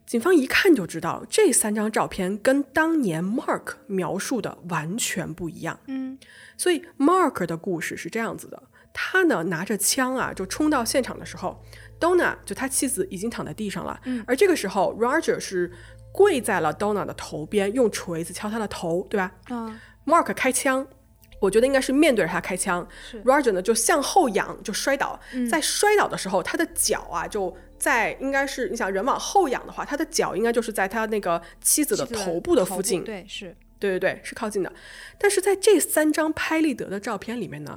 [0.05, 5.79] 警方一看就知道，这三张照片跟当年 Mark 描述的完全不一样。
[5.87, 6.17] 嗯，
[6.55, 11.61] 所以 Mark 的故事是这样子的：他呢拿着枪啊，就冲到现场的时候
[11.99, 15.71] ，Donna 就他妻子已经躺在地上了，嗯而这个时候 Roger 是
[16.11, 19.31] 跪在了 Donna 的头边，用锤子敲他的头，对吧？
[19.49, 20.87] 嗯，Mark 开枪，
[21.39, 22.87] 我觉得应该是面对着他开枪。
[23.23, 25.19] Roger 呢就向后仰，就摔倒。
[25.49, 33.03] 在摔倒的时候，他的脚啊就在应该是你想人往后仰的话，他的脚应该就是在他那个妻子的头部的附近。
[33.03, 34.71] 对，是对对对，是靠近的。
[35.17, 37.75] 但是在这三张拍立得的照片里面呢、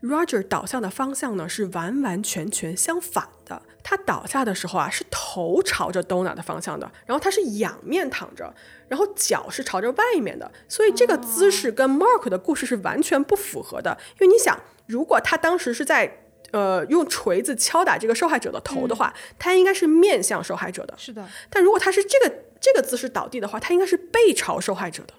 [0.00, 3.62] r o g e r 倒下的方向呢是完完全全相反的。
[3.82, 8.54] 他倒下的时候啊，是头朝着 Donna 的方向的，然后他是仰面躺着，
[8.86, 13.96] 然后脚是朝着外面的，所以这个姿势跟 Mark 的故事是完全不符合的。
[14.20, 16.18] 因为你想，如果他当时是在
[16.50, 20.94] 呃用锤子敲打这个受害者的头的话，他应该是面向受害者的。
[20.98, 25.14] 是的，但如果他是这个这个姿势倒地的话，他应该是背朝受害者的。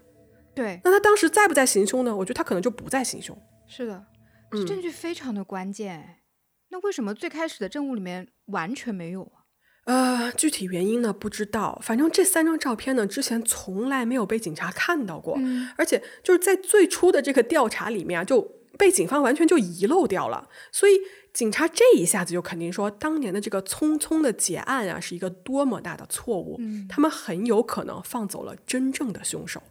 [0.60, 2.14] 对，那他当时在不在行凶呢？
[2.14, 3.38] 我觉得他可能就不在行凶。
[3.66, 4.06] 是的，
[4.52, 6.24] 嗯这证据非常的关键哎。
[6.72, 9.48] 那为什么最开始的证物里面完全没有啊？
[9.86, 15.40] 呃，具体原因呢不知道，反正这三张照片呢之前从来没有被警察看到过，
[15.78, 18.42] 而且就是在最初的这个调查里面啊，就
[18.78, 21.00] 被警方完全就遗漏掉了，所以
[21.34, 29.64] 警察这一下子就肯定说，当年的这个匆匆的结案啊是一个多么大的错误，他们很有可能放走了真正的凶手。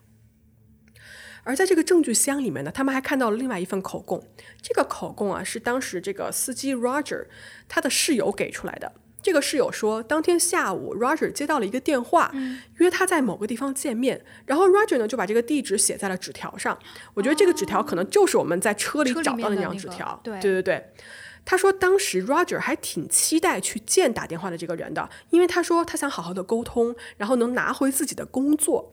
[1.49, 4.23] 而在这个证据箱里面呢，他们还看到了另外一份口供。
[4.61, 7.25] 这个口供啊，是当时这个司机 Roger
[7.67, 8.93] 他的室友给出来的。
[9.23, 12.31] 这个室友说，当天下午 Roger 接到了一个电话，
[12.77, 14.23] 约他在某个地方见面。
[14.45, 16.79] 然后 Roger 呢就把这个地址写在了纸条上。
[17.15, 20.21] 我觉得这个纸条可能就是我们在车里找到的那张纸条。
[20.23, 20.87] 对对对对。
[21.47, 28.93] 他说，当时 Roger 还挺期待去见打电话的这个人的，因为他说他想好好的沟通，然后能拿回自己的工作。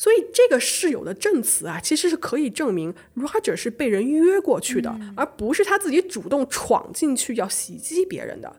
[0.00, 8.56] 所以这个室友的证词啊，其实是可以证明 Roger 是被人约过去的，而不是他自己主动闯进去要袭击别人的。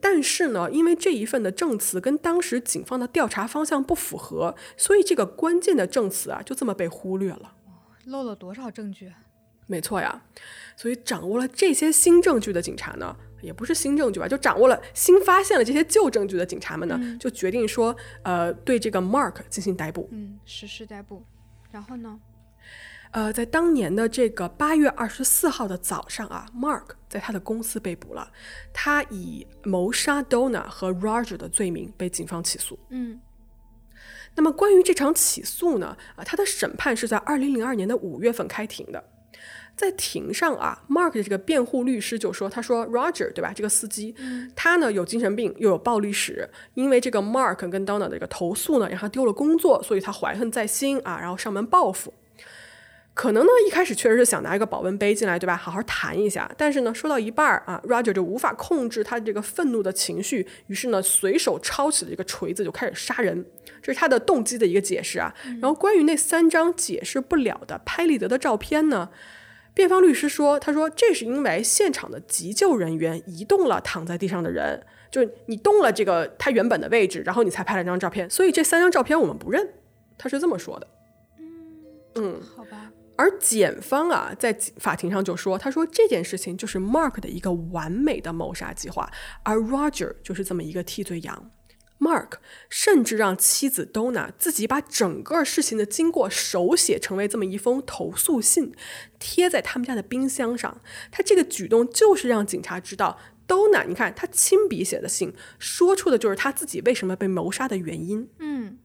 [0.00, 7.52] 但是呢，因为这一份的证词跟当时警方的调查方向不符合，所以这个关键的证词啊，就这么被忽略了。
[8.06, 9.12] 漏了多少证据？
[9.68, 10.24] 没错呀，
[10.76, 20.08] 所以掌握了这些新证据的警察呢，也不是新证据吧，就掌握了新发现了这些旧证据的警察们呢，就决定说，呃，对这个 Mark 进行逮捕。
[20.12, 21.24] 嗯，实施逮捕。
[21.70, 22.20] 然后呢？
[23.12, 28.30] 呃，在当年的这个八月二十四号的早上啊，Mark 在他的公司被捕了，
[28.72, 32.78] 他以谋杀 Donna 和 Roger 的罪名被警方起诉。
[32.90, 33.20] 嗯
[34.36, 39.04] 那么关于这场起诉呢，啊，他的审判是在二零零二年的五月份开庭的。
[39.80, 43.50] 在庭上啊，Mark 的这个辩护律师就说：“他说 Roger 对吧？
[43.56, 44.14] 这个司机，
[44.54, 52.12] 他呢有精神病，又有暴力史，因为这个 Mark 跟 Donna 的这个投诉呢，让他丢了工作，所以他怀恨在心啊，然后上门报复。
[53.14, 55.56] 可能呢一开始确实是想拿一个保温杯进来，对吧？
[55.56, 56.50] 好好谈一下。
[56.58, 63.46] 但是呢，说到一半儿啊，Roger 就无法控制他这个愤怒的情绪，于是呢随手抄起了一个锤子就开始杀人。
[63.80, 65.34] 这是他的动机的一个解释啊。
[65.62, 69.08] 然后关于那三张解释不了的拍立得的照片呢？”
[69.80, 78.28] 辩方律师说：“他说这是因为现场的急救人员移动了躺在地上的人，就是你动了这个他原本的位置，然后你才拍了这张照片。
[78.28, 79.66] 所以这三张照片我们不认。”
[80.18, 80.86] 他是这么说的。
[82.16, 82.92] 嗯，好吧。
[83.16, 89.10] 而检方啊，在法庭上就说：“他说这件事情就是 Mark 的一个完美的谋杀计划，
[89.42, 91.50] 而 Roger 就是这么一个替罪羊。”
[92.00, 92.38] Mark
[92.68, 98.72] 甚至让妻子 Donna 自己把整个事情的经过手写成为这么一封投诉信，
[99.18, 100.80] 贴在他们家的冰箱上。
[101.12, 108.28] 他这个举动就是让警察知道，Donna，你看他亲笔写的信，说出的就是他自己为什么被谋杀的原因。
[108.38, 108.78] 嗯。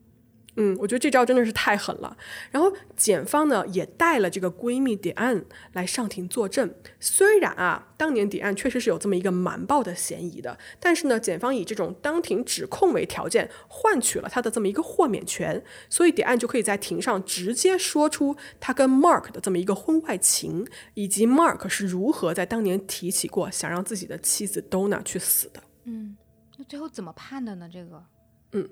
[0.56, 2.16] 嗯，我觉得这招真的是太狠了。
[2.52, 5.44] 然后检方呢也带了这个闺蜜迪安
[5.74, 6.74] 来上庭作证。
[7.00, 25.62] 虽然啊，当年迪安确实是有这么一个瞒报的嫌疑的，但是呢，检方以这种当庭指控为条件，换取了他的这么一个豁免权，所以迪安就可以在庭上直接说出他跟 Mark 的这么一个婚外情，以及 Mark 是如何在当年提起过想让自己的妻子 Donna 去死的。
[25.84, 26.16] 嗯，
[26.58, 27.70] 那最后怎么判的呢？
[27.72, 28.04] 这个，
[28.52, 28.70] 嗯。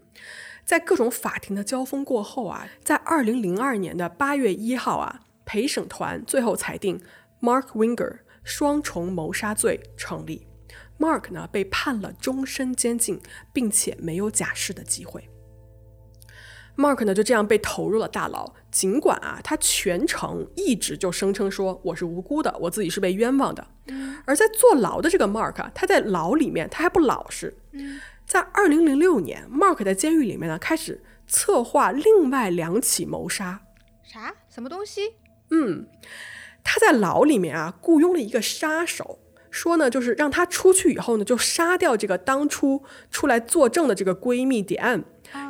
[0.66, 7.02] 在各种法庭的交锋过后啊，在二零零二年的八月一号啊，陪审团最后裁定
[7.42, 10.48] Mark Winger 双重谋杀罪成立。
[10.98, 13.20] Mark 呢被判了终身监禁，
[13.52, 15.28] 并且没有假释的机会。
[16.78, 18.54] Mark 呢就这样被投入了大牢。
[18.72, 23.68] 尽管啊，他全程一直就声称说我是无辜的，我自己是被冤枉的。
[24.26, 27.54] 而在坐牢的这个 Mark，他在牢里面他还不老实。
[28.34, 33.62] 在二零零六年，Mark 在监狱里面呢，开始策划另外两起谋杀。
[34.02, 34.34] 啥？
[34.50, 35.02] 什么东西？
[35.52, 35.86] 嗯，
[36.64, 39.20] 他在牢里面啊，雇佣了一个杀手，
[39.52, 45.04] 说呢，就是让他出去以后呢，就杀掉这个当初出来作证的这个闺蜜点案，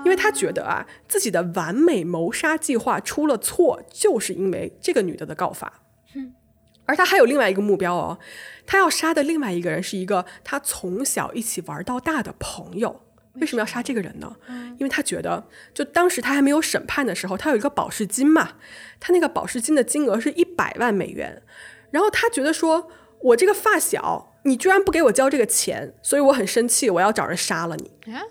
[0.04, 5.83] 因为他觉得啊，自己的完美谋杀计划出了错，就是因为这个女的的告发。
[6.86, 8.20] 而他还有另外一个目标哦，
[8.66, 13.02] 他要杀的另外一个人是一个他从小一起玩到大的朋友。
[13.36, 14.36] 为什么要杀这个人呢？
[14.78, 18.58] 因为他觉得，就当时他还没有审判的时候，他有一个保释金嘛，
[19.00, 21.42] 他那个保释金的金额是一百万美元。
[21.90, 28.14] 然后他觉得说，我这个发小，你居然不给我交这个钱，所以我很生气，我要找人杀了你。
[28.14, 28.22] 啊？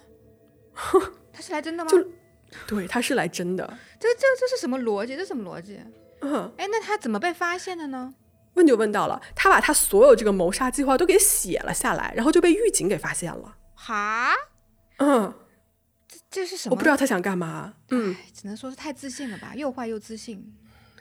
[1.32, 1.90] 他是来真的吗？
[1.90, 2.07] 就，
[2.68, 3.64] 对，他是来真的。
[3.98, 5.16] 这这这是什么逻辑？
[5.16, 5.80] 这什么逻辑？
[6.20, 8.14] 嗯，哎，那他怎么被发现的呢？
[8.55, 13.57] 问就问到了，他把他所有这个谋杀计划都给写了下来，然后就被狱警给发现了。
[13.74, 14.32] 哈，
[14.98, 15.34] 嗯，
[16.07, 16.74] 这这是什么？
[16.74, 17.74] 我不知道他想干嘛。
[17.90, 20.55] 嗯，只能说是太自信了吧，又坏又自信。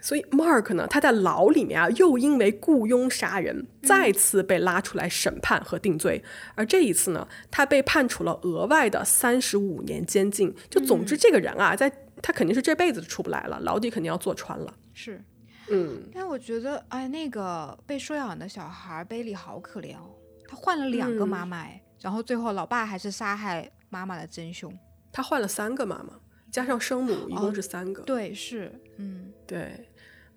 [0.04, 6.24] 所以 Mark 呢，他在牢里面啊，又因为雇佣杀人，再次被拉出来审判和定罪。
[6.56, 10.56] 而这一次呢，他被判处了额外的三十五年监禁。
[10.72, 14.74] 就总之，这个人啊，在他肯定是这辈子出不来了，牢底肯定要坐穿了。
[14.96, 15.24] 是。
[15.72, 20.16] 嗯，但我觉得，哎，那个被收养的小孩贝利好可怜哦，
[20.48, 24.72] 他换了两个妈妈，哎，然后最后老爸还是杀害妈妈的真凶，
[25.12, 26.20] 他换了三个妈妈，
[26.52, 28.04] 加上生母，一共是三个。
[28.04, 29.88] 对，是，嗯，对。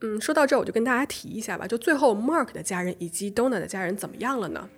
[0.04, 1.66] 嗯，说到这儿，我就跟大家提一下吧。
[1.66, 4.68] 就最后，Mark 的家人以及 Donna 的家人怎么样了呢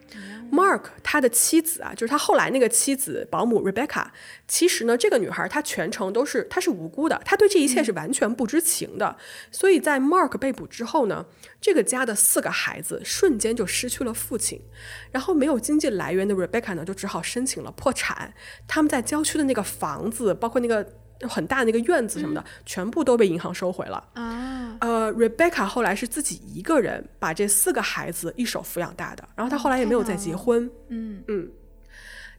[0.53, 4.07] ？Mark 他的妻子啊，就是他后来那个妻子保姆 Rebecca，
[4.47, 9.17] 其实呢，这个女孩她全程都是她是无辜的，她对这一切是完全不知情的。
[9.51, 11.27] 所以在 Mark 被捕之后呢，
[11.61, 14.63] 这个家的四个孩子瞬间就失去了父亲，
[15.11, 18.33] 然后没有经济来源的 Rebecca 呢，就只好申请了破产。
[18.69, 20.87] 他们在郊区的那个房子，包括那个。
[21.23, 24.77] 很大那个院子什么的，全部都被银行收回了啊。
[24.83, 30.71] 呃，Rebecca 后来是自己一个人把这四个孩子一手抚养大的，然后她后来也没有再结婚。
[30.89, 31.51] 嗯嗯，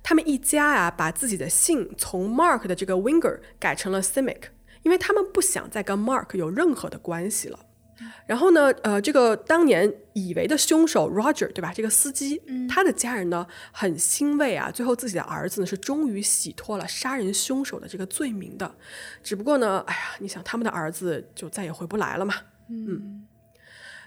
[0.01, 4.43] 他们一家呀，把自己的姓从 Mark 的这个 Winger 改成了 Simic，
[4.83, 7.59] 因为他们不想再跟 Mark 有任何的关系了。
[8.27, 11.71] 然后呢，呃，这个当年以为的凶手 Roger，对吧？
[11.73, 12.39] 这个司机，
[12.69, 18.75] 他的家人呢很欣慰啊，最后自己的儿子呢是终于洗脱了杀人凶手的这个罪名的。
[19.23, 22.35] 只不过呢，哎呀，你想他们的儿子就再也回不来了嘛。
[22.69, 23.23] 嗯。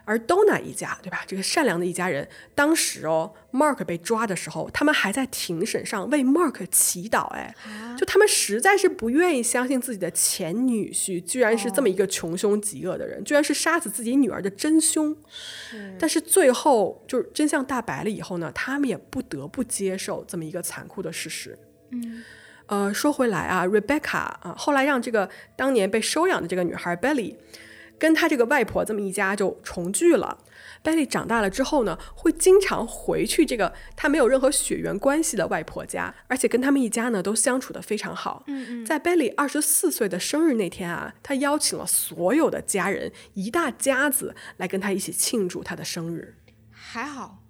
[0.06, 1.22] 而 Donna 一家，对吧？
[1.24, 7.26] 这个善良的一家人，当时哦，Mark 被抓的时候，他们还在庭审上为 Mark 祈祷。
[7.28, 7.54] 哎，
[7.96, 15.16] 就他们实在是不愿意相信自己的前女婿居然是这么一个穷凶极恶的人，居然是杀死自己女儿的真凶。
[15.96, 21.56] 但是最后就是真相大白了以后呢，他们也不得不接受这么一个残酷的事实。
[21.90, 22.24] 嗯。
[22.66, 27.36] 呃，说回来啊，Rebecca 啊，后来让这个当年被收养的这个女孩 Belly，
[28.00, 30.38] 跟他这个外婆这么一家就重聚了。
[30.82, 38.44] Belly 长大了之后呢，会经常回去这个他没有任何血缘关系的外婆家，而且跟他们一家呢都相处的非常好。
[38.46, 38.86] 嗯嗯。
[38.86, 46.36] 在 Belly 二十四岁的生日那天啊，他邀请了所有的家人，一大家子来跟他一起庆祝他的生日。
[46.70, 47.42] 还好，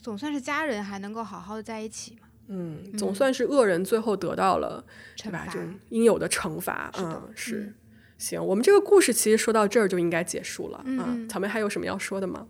[0.00, 2.28] 总算是家人还能够好好的在一起嘛。
[2.48, 4.84] 嗯，总算是恶人最后得到了
[5.16, 5.46] 对吧？
[5.46, 6.90] 就应有的惩罚。
[6.98, 7.74] 嗯，是。
[8.20, 10.82] 行，我们这个故事其实说到这儿就应该结束了。
[10.84, 12.46] 嗯，草莓还有什么要说的吗？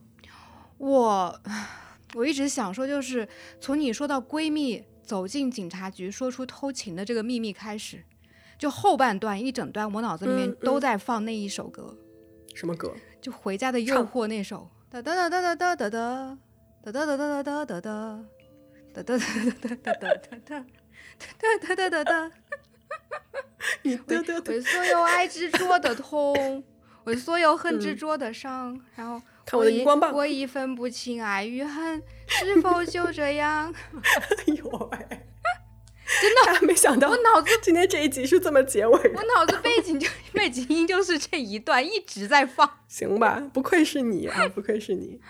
[0.78, 1.40] 我
[2.14, 3.28] 我一直想说，就是
[3.60, 8.02] 从你说到闺蜜走进警察局说出偷情的这个秘密开始，
[8.58, 11.96] 就后半段一整段，我脑子里面都在放那一首歌。
[12.52, 12.92] 什么歌？
[13.20, 14.68] 就《回家的诱惑》那首。
[14.90, 16.36] 哒哒哒哒哒哒哒
[16.82, 18.24] 哒哒哒哒哒哒哒哒。
[18.92, 19.24] 哒哒哒
[19.60, 20.64] 哒哒哒哒
[21.28, 22.30] 哒哒哒哒哒
[24.46, 26.62] 为所有爱执着的痛，
[27.04, 33.72] 为所有恨执着的伤，然后看我的荧光棒，我已分不清爱与恨，是否就这样？
[34.46, 34.98] 哎呦喂！
[36.20, 39.12] 真的 没想到，我脑子今天这一集是这么结尾。
[39.14, 42.68] 我脑子背景就背景音就是这一段一直在放。
[42.88, 45.20] 行吧，不愧是你啊，不愧是你。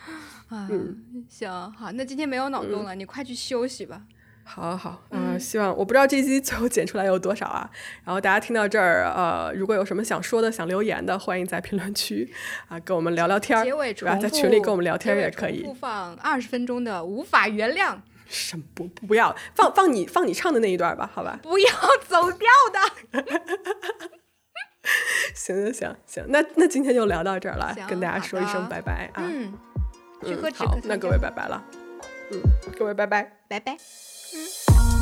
[0.51, 4.03] 嗯，行好，那今天没有脑洞了，你快去休息吧。
[4.45, 7.71] 好，好，嗯，希望我不知道这期最后剪出来有多少啊。
[8.05, 12.33] 然后大家听到这儿，呃，如果有什么想说的、想留言的，欢迎在评论区
[12.69, 13.65] 啊跟我们聊聊天儿。
[13.65, 15.65] 结尾在群里跟我们聊天也可以。
[15.79, 17.97] 放二十分钟的无法原谅。
[18.27, 21.09] 什么不不要放放你放你唱的那一段吧？
[21.13, 21.39] 好吧。
[21.43, 21.69] 不要
[22.07, 23.23] 走调的。
[25.35, 29.23] 行行行行，那那今天就聊到这儿了，跟大家说一声拜拜啊。
[29.25, 29.53] 嗯。
[30.23, 31.65] 嗯，好，那各位拜拜了。
[32.33, 32.41] 嗯，
[32.79, 33.77] 各位拜拜，拜拜。
[34.33, 35.00] Mm-hmm.